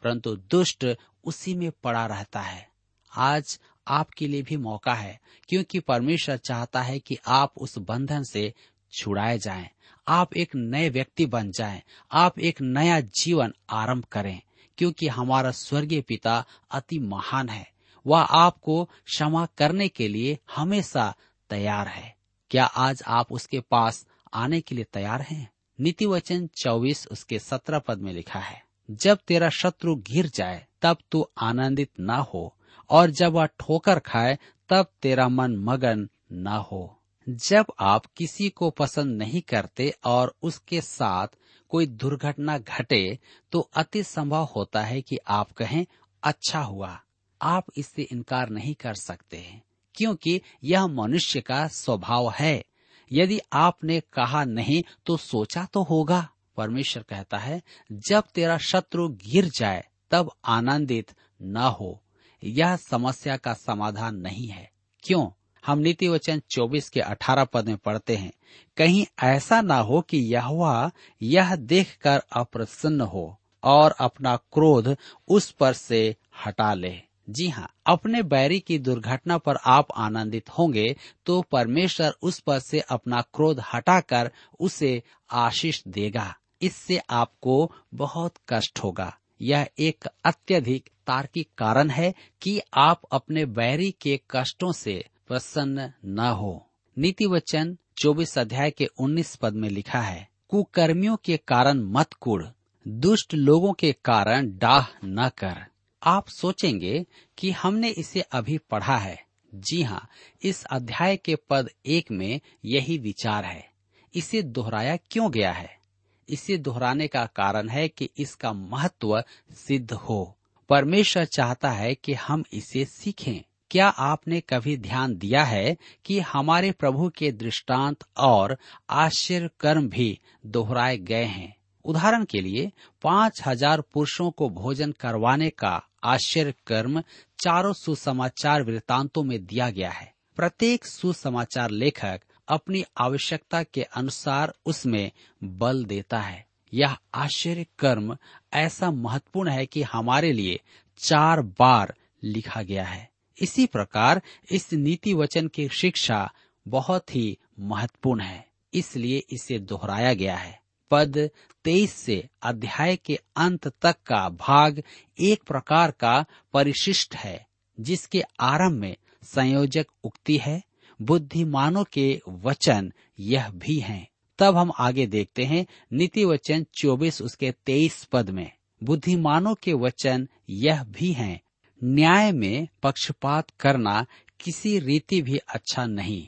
परंतु 0.06 0.36
दुष्ट 0.36 0.86
उसी 1.24 1.54
में 1.54 1.72
पड़ा 1.72 2.06
रहता 2.06 2.41
है। 2.41 2.70
आज 3.15 3.60
आपके 3.88 4.28
लिए 4.28 4.41
भी 4.41 4.58
मौका 4.58 4.94
है, 4.94 5.20
क्योंकि 5.50 5.80
परमेश्वर 5.80 6.38
चाहता 6.38 6.82
है 6.82 7.00
कि 7.00 7.18
आप 7.28 7.54
उस 7.58 7.78
बंधन 7.78 8.24
से 8.24 8.54
छुड़ाए 8.94 9.39
जाएँ। 9.39 9.70
आप 10.08 10.34
एक 10.34 10.56
नए 10.56 10.89
व्यक्ति 10.89 11.26
बन 11.26 11.52
जाएँ। 11.52 11.82
आप 12.12 12.39
एक 12.39 12.62
नया 12.62 13.00
जीवन 13.00 13.54
आरंभ 13.70 14.04
करें, 14.04 14.41
क्योंकि 14.78 15.08
हमारा 15.08 15.52
स्वर्गीय 15.52 16.02
पिता 16.02 16.46
अति 16.72 17.00
महान 17.00 17.50
है। 17.50 17.72
वह 18.08 18.20
आपको 18.20 18.86
क्षमा 18.86 19.46
करने 19.46 19.88
के 19.88 20.08
लिए 20.08 20.39
हमेशा 20.56 21.15
तैयार 21.50 21.88
है। 21.88 22.15
क्या 22.50 22.65
आज 22.65 23.04
आप 23.08 23.32
उसके 23.32 23.60
पास 23.60 24.08
आने 24.34 24.62
के 24.62 24.76
लिए 24.76 24.84
तैयार 24.84 25.22
हैं? 25.22 25.52
नीति 25.80 26.06
वचन 26.06 26.48
चौबीस 26.48 27.08
उसके 27.08 27.39
सत्रह 27.39 27.80
पद 27.80 27.98
में 27.98 28.13
लिखा 28.13 28.39
है। 28.39 28.64
जब 28.91 29.17
तेरा 29.28 29.50
शत्रु 29.50 29.95
गिर 29.95 30.28
जाए, 30.28 30.67
तब 30.82 30.98
तू 31.12 31.28
आनंदित 31.38 31.89
न 32.00 32.10
हो, 32.10 32.56
और 32.89 33.10
जब 33.10 33.32
वह 33.32 33.45
ठोकर 33.45 34.00
खाए, 34.00 34.39
तब 34.69 34.91
तेरा 35.02 35.28
मन 35.28 35.56
मगन 35.58 36.10
न 36.32 36.48
हो। 36.48 37.02
जब 37.30 37.65
आप 37.80 38.06
किसी 38.06 38.50
को 38.50 38.69
पसंद 38.69 39.17
नहीं 39.17 39.41
करते 39.41 39.93
और 40.06 40.36
उसके 40.43 40.82
साथ 40.82 41.28
कोई 41.69 41.86
दुर्घटना 41.86 42.58
घटे 42.58 43.19
तो 43.52 43.60
अति 43.60 44.04
संभव 44.04 44.43
होता 44.56 44.82
है 44.82 45.02
कि 45.02 45.17
आप 45.28 45.52
कहें 45.52 45.86
अच्छा 46.24 46.60
हुआ, 46.60 47.02
आप 47.41 47.65
इससे 47.78 48.02
इनकार 48.02 48.50
नहीं 48.50 48.76
कर 48.76 48.93
सकते। 48.93 49.62
क्योंकि 49.95 50.41
यह 50.63 50.88
मनुष्य 50.88 51.41
का 51.41 51.67
स्वभाव 51.67 52.30
है। 52.30 52.65
यदि 53.12 53.39
आपने 53.54 54.00
कहा 54.00 54.43
नहीं 54.43 54.84
तो 55.06 55.17
सोचा 55.17 55.67
तो 55.74 55.84
होगा। 55.84 56.30
परमेश्वर 56.58 57.04
कहता 57.04 57.38
है, 57.38 57.62
जब 57.91 58.24
तेरा 58.36 58.58
शत्रु 58.58 59.08
गिर 59.10 59.46
जाए, 59.46 59.84
तब 60.12 60.32
आनंदित 60.46 61.12
न 61.41 61.58
हो। 61.58 62.02
यह 62.44 62.76
समस्या 62.76 63.38
का 63.38 63.54
समाधान 63.54 64.15
नहीं 64.15 64.48
है। 64.48 64.72
क्यों? 65.04 65.30
हम 65.65 65.80
नीति 65.80 66.08
वचन 66.08 66.41
24 66.50 66.89
के 66.89 67.00
18 67.00 67.44
पद 67.44 67.68
में 67.68 67.78
पढ़ते 67.78 68.15
हैं, 68.15 68.32
कहीं 68.78 69.06
ऐसा 69.24 69.62
ना 69.62 69.78
हो 69.78 70.02
कि 70.02 70.18
यह 70.18 70.91
यह 71.22 71.56
देखकर 71.56 72.22
अप्रसन्न 72.34 73.02
हो 73.02 73.39
और 73.63 73.96
अपना 74.00 74.36
क्रोध 74.36 74.98
उस 75.28 75.52
पर 75.52 75.74
से 75.74 76.15
हटा 76.46 76.74
ले। 76.74 77.02
जी 77.30 77.48
हाँ 77.50 77.70
अपने 77.86 78.22
बैरी 78.24 78.60
की 78.60 78.78
दुर्घटना 78.80 79.38
पर 79.38 79.56
आप 79.65 79.88
आनंदित 79.96 80.50
होंगे 80.50 80.96
तो 81.26 81.41
परमेश्वर 81.41 82.13
उस 82.22 82.39
पर 82.39 82.60
से 82.60 82.80
अपना 82.80 83.22
क्रोध 83.22 83.62
हटाकर 83.74 84.32
उसे 84.60 85.04
आशीष 85.32 85.84
देगा। 85.88 86.36
इससे 86.65 86.97
आपको 86.97 87.71
बहुत 87.93 88.36
कष्ट 88.49 88.80
होगा। 88.80 89.17
यह 89.41 89.67
एक 89.80 90.06
अत्यधिक 90.25 90.89
तार्किक 91.08 91.49
कारण 91.58 91.89
है 91.89 92.13
कि 92.41 92.62
आप 92.73 93.01
अपने 93.12 93.45
बैरी 93.45 93.91
के 93.91 94.19
कष्टों 94.32 94.71
से 94.71 95.06
प्रसन्न 95.28 95.91
न 96.06 96.19
हो। 96.19 96.69
नीति 96.97 97.25
वचन 97.25 97.78
चौबीस 97.97 98.38
अध्याय 98.38 98.71
के 98.71 98.86
उन्नीस 98.86 99.36
पद 99.36 99.54
में 99.54 99.69
लिखा 99.69 100.01
है, 100.01 100.30
कुकर्मियों 100.49 101.17
के 101.25 101.38
कारण 101.38 101.80
मत 101.80 102.13
कुड़, 102.13 102.43
दुष्ट 102.88 103.34
लोगों 103.34 103.73
के 103.73 103.91
कारण 103.93 104.58
डाह 104.58 105.06
न 105.06 105.30
कर। 105.38 105.65
आप 106.04 106.28
सोचेंगे 106.28 107.06
कि 107.38 107.51
हमने 107.51 107.89
इसे 107.89 108.21
अभी 108.21 108.58
पढ़ा 108.58 108.97
है। 108.97 109.23
जी 109.56 109.82
हाँ 109.84 110.10
इस 110.43 110.65
अध्याय 110.65 111.17
के 111.17 111.36
पद 111.36 111.69
एक 111.86 112.12
में 112.12 112.41
यही 112.65 112.97
विचार 112.97 113.45
है। 113.45 113.69
इसे 114.13 114.41
दोहराया 114.41 114.97
क्यों 114.97 115.32
गया 115.32 115.51
है? 115.51 115.85
इसे 116.30 116.58
दोहराने 116.58 117.08
का 117.08 117.26
कारण 117.26 117.70
है 117.70 117.88
कि 117.88 118.10
इसका 118.18 118.54
महत्व 118.54 119.24
सिद्ध 119.52 119.94
हो। 119.94 120.38
परमेश्वर 120.70 121.26
चाहता 121.26 121.70
है 121.70 121.96
कि 121.96 122.14
हम 122.14 122.44
इसे 122.54 122.86
सीखें। 122.86 123.44
क्या 123.72 123.88
आपने 123.88 124.42
कभी 124.42 124.78
ध्यान 124.78 125.16
दिया 125.16 125.44
है 125.44 125.78
कि 126.06 126.20
हमारे 126.20 126.72
प्रभु 126.72 127.10
के 127.10 127.32
दृष्टांत 127.32 127.98
और 128.18 128.58
आश्चर्य 128.90 129.50
कर्म 129.60 129.90
भी 129.90 130.20
दोहराए 130.46 130.98
गए 130.98 131.24
हैं? 131.24 131.56
उदाहरण 131.86 132.24
के 132.24 132.42
लिए, 132.42 132.72
पाँच 133.02 133.42
हज़ार 133.46 133.82
पुरुषों 133.82 134.32
को 134.32 134.50
भोजन 134.50 134.92
करवाने 134.92 135.50
का 135.50 135.84
आश्चर्य 136.04 136.54
कर्म 136.68 137.02
चारों 137.40 137.74
सुसमाचार 137.74 138.64
वृत्तांतों 138.64 139.24
में 139.24 139.46
दिया 139.46 139.70
गया 139.70 139.90
है। 139.90 140.14
प्रत्येक 140.36 140.86
सुसमाचार 140.86 141.70
लेखक 141.70 142.22
अपनी 142.48 142.84
आवश्यकता 142.98 143.64
के 143.64 143.84
अनुसार 143.84 144.54
उसमें 144.66 145.12
बल 145.44 145.86
देता 145.86 146.20
है। 146.20 146.46
यह 146.74 146.98
आश्चर्य 147.14 147.66
कर्म 147.80 148.18
ऐसा 148.54 148.92
महत्वपूर्ण 148.92 149.50
है 149.50 149.66
कि 149.66 149.82
हमारे 149.84 150.32
लिए 150.32 150.60
चार 150.98 151.42
बार 151.42 151.94
लिखा 152.24 152.62
गया 152.62 152.86
है। 152.86 153.10
इसी 153.42 153.66
प्रकार 153.66 154.22
इस 154.52 154.74
नीति 154.74 155.14
वचन 155.14 155.48
की 155.48 155.68
शिक्षा 155.70 156.32
बहुत 156.68 157.16
ही 157.16 157.38
महत्वपूर्ण 157.60 158.22
है, 158.22 158.48
इसलिए 158.74 159.18
इसे 159.30 159.60
दोहराया 159.60 160.14
गया 160.14 160.36
है। 160.36 160.62
पद 160.92 161.30
तेईस 161.64 161.94
से 161.94 162.30
अध्याय 162.42 162.96
के 162.96 163.20
अंत 163.36 163.68
तक 163.68 163.96
का 164.06 164.30
भाग 164.30 164.84
एक 165.20 165.44
प्रकार 165.44 165.92
का 165.92 166.26
परिशिष्ट 166.54 167.16
है, 167.16 167.48
जिसके 167.80 168.24
आरंभ 168.40 168.72
में 168.72 168.96
संयोजक 169.24 169.86
उक्ति 170.04 170.38
है। 170.38 170.64
बुद्धिमानों 171.02 171.84
के 171.84 172.22
वचन 172.30 172.94
यह 173.20 173.50
भी 173.50 173.80
हैं। 173.80 174.08
तब 174.40 174.58
हम 174.58 174.72
आगे 174.80 175.08
देखते 175.08 175.46
हैं, 175.46 175.66
नीति 175.94 176.26
वचन 176.26 176.66
चौबीस 176.74 177.22
उसके 177.22 177.52
तेईस 177.52 178.04
पद 178.04 178.30
में। 178.30 178.52
बुद्धिमानों 178.84 179.56
के 179.56 179.74
वचन 179.74 180.28
यह 180.50 180.84
भी 180.84 181.12
हैं, 181.12 181.42
न्याय 181.84 182.32
में 182.32 182.68
पक्षपात 182.84 183.50
करना 183.60 184.06
किसी 184.40 184.80
रीति 184.80 185.22
भी 185.22 185.38
अच्छा 185.38 185.86
नहीं। 185.86 186.28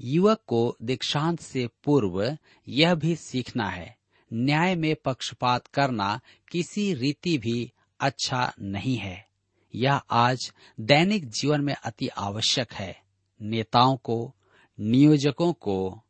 युवक 0.00 0.40
को 0.46 0.76
दीक्षांत 0.82 1.40
से 1.40 1.68
पूर्व 1.84 2.38
यह 2.68 2.94
भी 2.94 3.16
सीखना 3.16 3.68
है, 3.70 3.96
न्याय 4.32 4.74
में 4.74 4.96
पक्षपात 5.04 5.66
करना 5.66 6.20
किसी 6.50 6.94
रीति 6.94 7.38
भी 7.38 7.72
अच्छा 8.00 8.52
नहीं 8.60 8.96
है। 8.96 9.26
यह 9.74 9.94
आज 10.10 10.52
दैनिक 10.80 11.28
जीवन 11.28 11.60
में 11.60 11.74
अति 11.84 12.08
आवश्यक 12.08 12.72
है। 12.72 13.05
नेताओं 13.42 13.96
को, 13.96 14.34
नियोजकों 14.80 15.52
को 15.52 16.02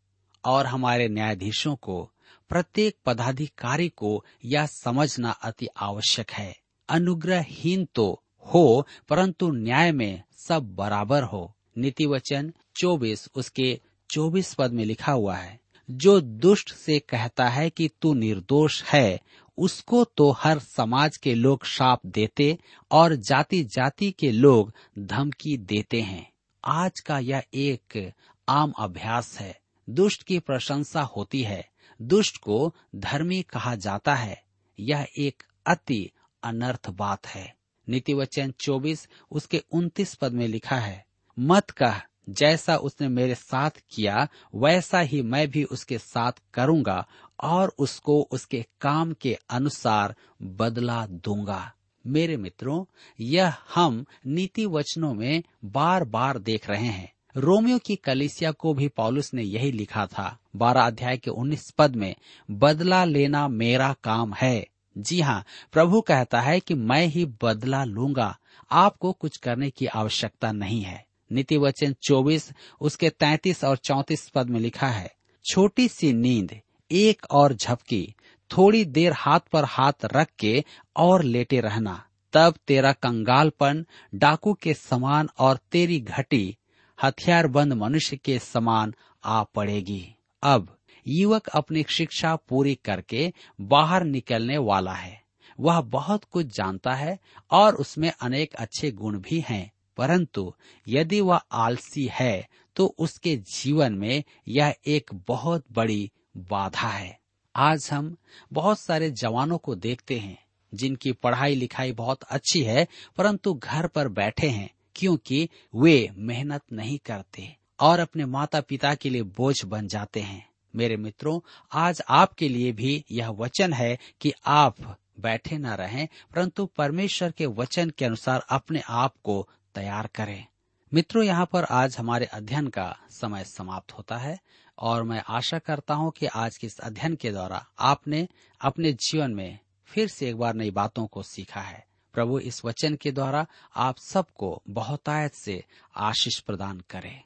और 0.45 0.67
हमारे 0.67 1.09
न्यायाधीशों 1.09 1.77
को, 1.77 2.11
प्रत्येक 2.49 2.97
पदाधिकारी 3.07 3.89
को 3.89 4.25
यह 4.45 4.67
समझना 4.67 5.31
अति 5.31 5.69
आवश्यक 5.77 6.31
है। 6.31 6.61
अनुग्रहहीन 6.89 7.89
तो 7.95 8.23
हो, 8.55 8.87
परंतु 9.09 9.51
न्याय 9.51 9.93
में 9.93 10.23
सब 10.49 10.75
बराबर 10.75 11.23
हो। 11.23 11.57
नीति 11.79 12.07
वचन 12.07 12.53
चौबीस, 12.77 13.29
उसके 13.35 13.81
चौबीस 14.11 14.55
पद 14.55 14.73
में 14.73 14.85
लिखा 14.85 15.13
हुआ 15.13 15.37
है, 15.37 15.61
जो 15.91 16.21
दुष्ट 16.21 16.75
से 16.75 16.99
कहता 16.99 17.49
है 17.49 17.71
कि 17.71 17.91
तू 18.03 18.15
निर्दोष 18.15 18.83
है, 18.85 19.21
उसको 19.59 20.05
तो 20.05 20.31
हर 20.31 20.59
समाज 20.59 21.17
के 21.17 21.35
लोग 21.35 21.65
शाप 21.65 22.07
देते 22.07 22.59
और 22.91 23.15
जाति 23.15 23.65
जाति 23.65 24.11
के 24.11 24.33
लोग 24.33 24.73
धमकी 24.99 25.57
देते 25.57 26.01
हैं। 26.01 26.33
आज 26.69 27.01
का 27.01 27.19
यह 27.19 27.43
एक 27.55 28.13
आम 28.49 28.73
अभ्यास 28.79 29.41
है। 29.41 29.61
दुष्ट 29.91 30.23
की 30.23 30.39
प्रशंसा 30.39 31.03
होती 31.03 31.43
है। 31.43 31.69
दुष्ट 32.03 32.37
को 32.37 32.75
धर्मी 32.97 33.43
कहा 33.43 33.75
जाता 33.75 34.15
है। 34.15 34.43
यह 34.81 35.07
एक 35.19 35.43
अति 35.67 36.11
अनर्थ 36.43 36.91
बात 36.91 37.27
है। 37.27 37.57
नीति 37.89 38.15
वचन 38.15 38.55
चौबीस, 38.61 39.09
उसके 39.31 39.63
उन्तीस 39.73 40.15
पद 40.15 40.33
में 40.33 40.49
लिखा 40.49 40.77
है, 40.77 41.07
मत 41.39 41.71
कह, 41.71 42.01
जैसा 42.29 42.77
उसने 42.77 43.09
मेरे 43.09 43.35
साथ 43.35 43.71
किया, 43.91 44.29
वैसा 44.55 45.01
ही 45.01 45.23
मैं 45.23 45.51
भी 45.51 45.65
उसके 45.65 45.99
साथ 45.99 46.33
करूँगा 46.55 47.07
और 47.41 47.75
उसको 47.79 48.29
उसके 48.31 48.67
काम 48.81 49.13
के 49.13 49.39
अनुसार 49.51 50.15
बदला 50.43 51.07
दूँगा। 51.07 51.73
मेरे 52.07 52.37
मित्रों, 52.37 52.85
यह 53.21 53.55
हम 53.75 54.05
नीति 54.27 54.67
वचनों 54.67 55.15
में 55.15 55.43
बार 55.65 56.05
बार 56.05 56.39
देख 56.39 56.71
रहे 56.71 56.87
हैं। 56.87 57.13
रोमियो 57.37 57.79
की 57.79 57.97
कलिसिया 57.97 58.51
को 58.51 58.75
भी 58.75 58.89
पॉलुस 58.89 59.35
ने 59.35 59.43
यही 59.43 59.73
लिखा 59.73 60.07
था। 60.07 60.39
बारह 60.57 60.83
अध्याय 60.83 61.17
के 61.17 61.31
उन्नीस 61.31 61.71
पद 61.79 61.97
में, 61.97 62.15
बदला 62.51 63.05
लेना 63.05 63.49
मेरा 63.49 63.95
काम 64.05 64.35
है। 64.35 64.67
जी 64.99 65.21
हाँ 65.21 65.45
प्रभु 65.73 66.01
कहता 66.01 66.41
है 66.41 66.61
कि 66.61 66.75
मैं 66.75 67.07
ही 67.07 67.25
बदला 67.43 67.85
लूँगा। 67.85 68.39
आपको 68.71 69.13
कुछ 69.13 69.37
करने 69.37 69.71
की 69.71 69.87
आवश्यकता 69.87 70.53
नहीं 70.53 70.83
है। 70.83 71.05
नीति 71.33 71.57
वचन 71.57 71.95
चौबीस, 72.03 72.51
उसके 72.81 73.11
तैतीस 73.11 73.65
और 73.65 73.77
चौतीस 73.77 74.29
पद 74.29 74.51
में 74.51 74.61
लिखा 74.61 74.87
है, 74.87 75.13
छोटी 75.45 75.89
सी 75.89 76.13
नींद, 76.13 76.61
एक 76.91 77.27
और 77.31 77.53
झपकी 77.55 78.15
थोड़ी 78.57 78.85
देर 78.85 79.13
हाथ 79.13 79.41
पर 79.41 79.65
हाथ 79.65 79.93
रख 80.05 80.29
के 80.39 80.65
और 80.97 81.23
लेटे 81.23 81.61
रहना। 81.61 82.05
तब 82.33 82.55
तेरा 82.67 82.93
कंगालपन 82.93 83.87
डाकू 84.15 84.55
के 84.55 84.75
समान 84.75 85.29
और 85.39 85.59
तेरी 85.73 86.01
घटी 86.01 86.57
हथियारबंद 87.03 87.73
मनुष्य 87.73 88.17
के 88.17 88.39
समान 88.39 88.95
आ 89.25 89.43
पड़ेगी। 89.43 90.15
अब 90.43 90.77
युवक 91.07 91.49
अपनी 91.49 91.85
शिक्षा 91.89 92.37
पूरी 92.37 92.75
करके 92.75 93.33
बाहर 93.61 94.05
निकलने 94.05 94.59
वाला 94.59 94.93
है। 94.93 95.23
वह 95.61 95.81
बहुत 95.81 96.25
कुछ 96.25 96.57
जानता 96.57 96.95
है 96.95 97.19
और 97.51 97.75
उसमें 97.75 98.13
अनेक 98.21 98.55
अच्छे 98.55 98.91
गुण 98.91 99.19
भी 99.19 99.45
हैं। 99.49 99.73
परंतु 99.97 100.55
यदि 100.89 101.21
वह 101.21 101.41
आलसी 101.53 102.11
है 102.13 102.49
तो 102.77 102.95
उसके 102.99 103.37
जीवन 103.37 103.93
में 103.93 104.25
यह 104.49 104.75
एक 104.87 105.11
बहुत 105.15 105.65
बड़ी 105.73 106.11
बाधा 106.37 106.89
है। 106.89 107.21
आज 107.59 107.89
हम 107.93 108.17
बहुत 108.53 108.81
सारे 108.81 109.11
जवानों 109.11 109.59
को 109.59 109.75
देखते 109.75 110.19
हैं, 110.19 110.39
जिनकी 110.75 111.13
पढ़ाई 111.13 111.55
लिखाई 111.55 111.93
बहुत 111.93 112.23
अच्छी 112.23 112.63
है, 112.63 112.87
परंतु 113.17 113.55
घर 113.55 113.87
पर 113.87 114.09
बैठे 114.09 114.49
हैं, 114.49 114.71
क्योंकि 114.95 115.49
वे 115.75 116.11
मेहनत 116.17 116.63
नहीं 116.73 116.99
करते 116.99 117.57
और 117.81 118.01
अपने 118.01 118.25
माता 118.25 118.61
पिता 118.61 118.95
के 118.95 119.11
लिए 119.11 119.23
बोझ 119.23 119.65
बन 119.65 119.89
जाते 119.89 120.21
हैं। 120.21 120.49
मेरे 120.77 120.97
मित्रों, 120.97 121.41
आज 121.73 122.03
आपके 122.09 122.49
लिए 122.49 122.73
भी 122.73 123.05
यह 123.11 123.29
वचन 123.29 123.73
है 123.73 123.99
कि 124.21 124.33
आप 124.47 124.99
बैठे 125.21 125.59
न 125.59 125.67
रहें, 125.67 126.09
परंतु 126.35 126.67
परमेश्वर 126.67 127.31
के 127.31 127.47
वचन 127.47 127.91
के 127.91 128.05
अनुसार 128.05 128.45
अपने 128.51 128.83
आप 128.89 129.15
को 129.25 129.49
तैयार 129.75 130.07
करें। 130.15 130.47
मित्रों, 130.95 131.25
यहाँ 131.25 131.47
पर 131.53 131.65
आज 131.65 131.97
हमारे 131.99 132.27
अध्ययन 132.27 132.69
का 132.69 132.97
समय 133.11 133.45
समाप्त 133.45 133.93
होता 133.93 134.17
है। 134.17 134.39
और 134.79 135.03
मैं 135.03 135.23
आशा 135.29 135.59
करता 135.59 135.95
हूँ 135.95 136.11
कि 136.11 136.27
आज 136.27 136.57
के 136.57 136.67
इस 136.67 136.79
अध्ययन 136.79 137.15
के 137.15 137.31
द्वारा 137.31 137.67
आपने 137.79 138.29
अपने 138.61 138.93
जीवन 138.93 139.31
में 139.31 139.59
फिर 139.85 140.09
से 140.09 140.29
एक 140.29 140.37
बार 140.37 140.55
नई 140.55 140.71
बातों 140.71 141.07
को 141.07 141.23
सीखा 141.23 141.61
है। 141.61 141.87
प्रभु, 142.13 142.39
इस 142.39 142.65
वचन 142.65 142.95
के 142.95 143.13
द्वारा 143.13 143.47
आप 143.77 143.97
सबको 143.99 144.63
बहुतायत 144.71 145.35
से 145.35 145.65
आशीष 145.97 146.39
प्रदान 146.39 146.83
करें। 146.91 147.21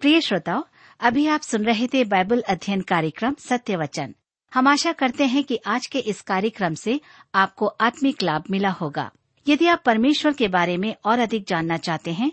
प्रिय 0.00 0.20
श्रोताओ, 0.20 0.64
अभी 1.00 1.26
आप 1.26 1.40
सुन 1.40 1.64
रहे 1.64 1.86
थे 1.86 2.04
बाइबल 2.04 2.40
अध्ययन 2.40 2.80
कार्यक्रम 2.80 3.34
सत्य 3.34 3.76
वचन। 3.76 4.14
हम 4.54 4.68
आशा 4.68 4.92
करते 4.92 5.26
हैं 5.26 5.44
कि 5.44 5.60
आज 5.66 5.86
के 5.86 5.98
इस 5.98 6.20
कार्यक्रम 6.20 6.74
से 6.74 7.00
आपको 7.34 7.66
आत्मिक 7.66 8.22
लाभ 8.22 8.44
मिला 8.50 8.70
होगा। 8.70 9.10
यदि 9.48 9.66
आप 9.66 9.82
परमेश्वर 9.86 10.32
के 10.32 10.48
बारे 10.48 10.76
में 10.76 10.94
और 11.04 11.18
अधिक 11.18 11.46
जानना 11.46 11.76
चाहते 11.76 12.12
हैं 12.12 12.32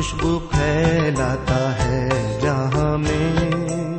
खुशबू 0.00 0.38
फैलाता 0.38 1.72
है 1.72 2.08
जहाँ 2.40 2.98
में। 2.98 3.98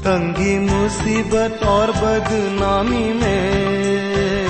तंगी 0.00 0.58
मुसीबत 0.58 1.66
और 1.66 1.90
बदनामी 1.90 3.12
में। 3.12 4.48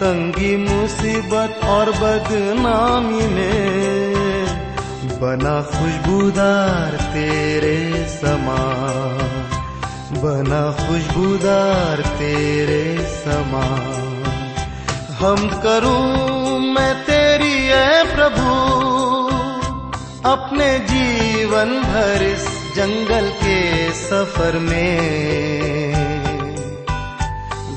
तंगी 0.00 0.56
मुसीबत 0.56 1.60
और 1.64 1.90
बदनामी 1.90 3.26
में। 3.28 4.44
बना 5.20 5.62
खुशबूदार 5.62 6.90
तेरे 6.90 8.08
समान 8.08 9.48
बना 10.22 10.88
खुशबूदार 10.88 12.00
तेरे 12.00 13.06
समान 13.06 14.54
हम 15.10 15.48
करूँ 15.48 16.58
मैं 16.58 16.94
तेरी 16.94 17.66
है 17.66 18.16
प्रभु। 18.16 18.93
अपने 20.26 20.66
जीवन 20.78 21.70
भर 21.82 22.22
इस 22.22 22.44
जंगल 22.76 23.28
के 23.42 23.58
सफ़र 23.92 24.58
में। 24.58 25.92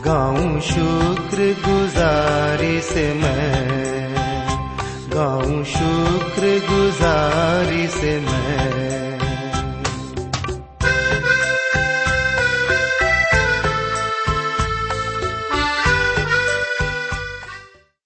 गाऊं 0.05 0.59
शुक्र 0.59 1.47
गुजारी 1.65 2.79
से 2.81 3.13
मैं, 3.13 4.15
गाऊं 5.13 5.63
शुक्र 5.63 6.53
गुजारी 6.69 7.87
से 7.87 8.19
मैं। 8.19 8.96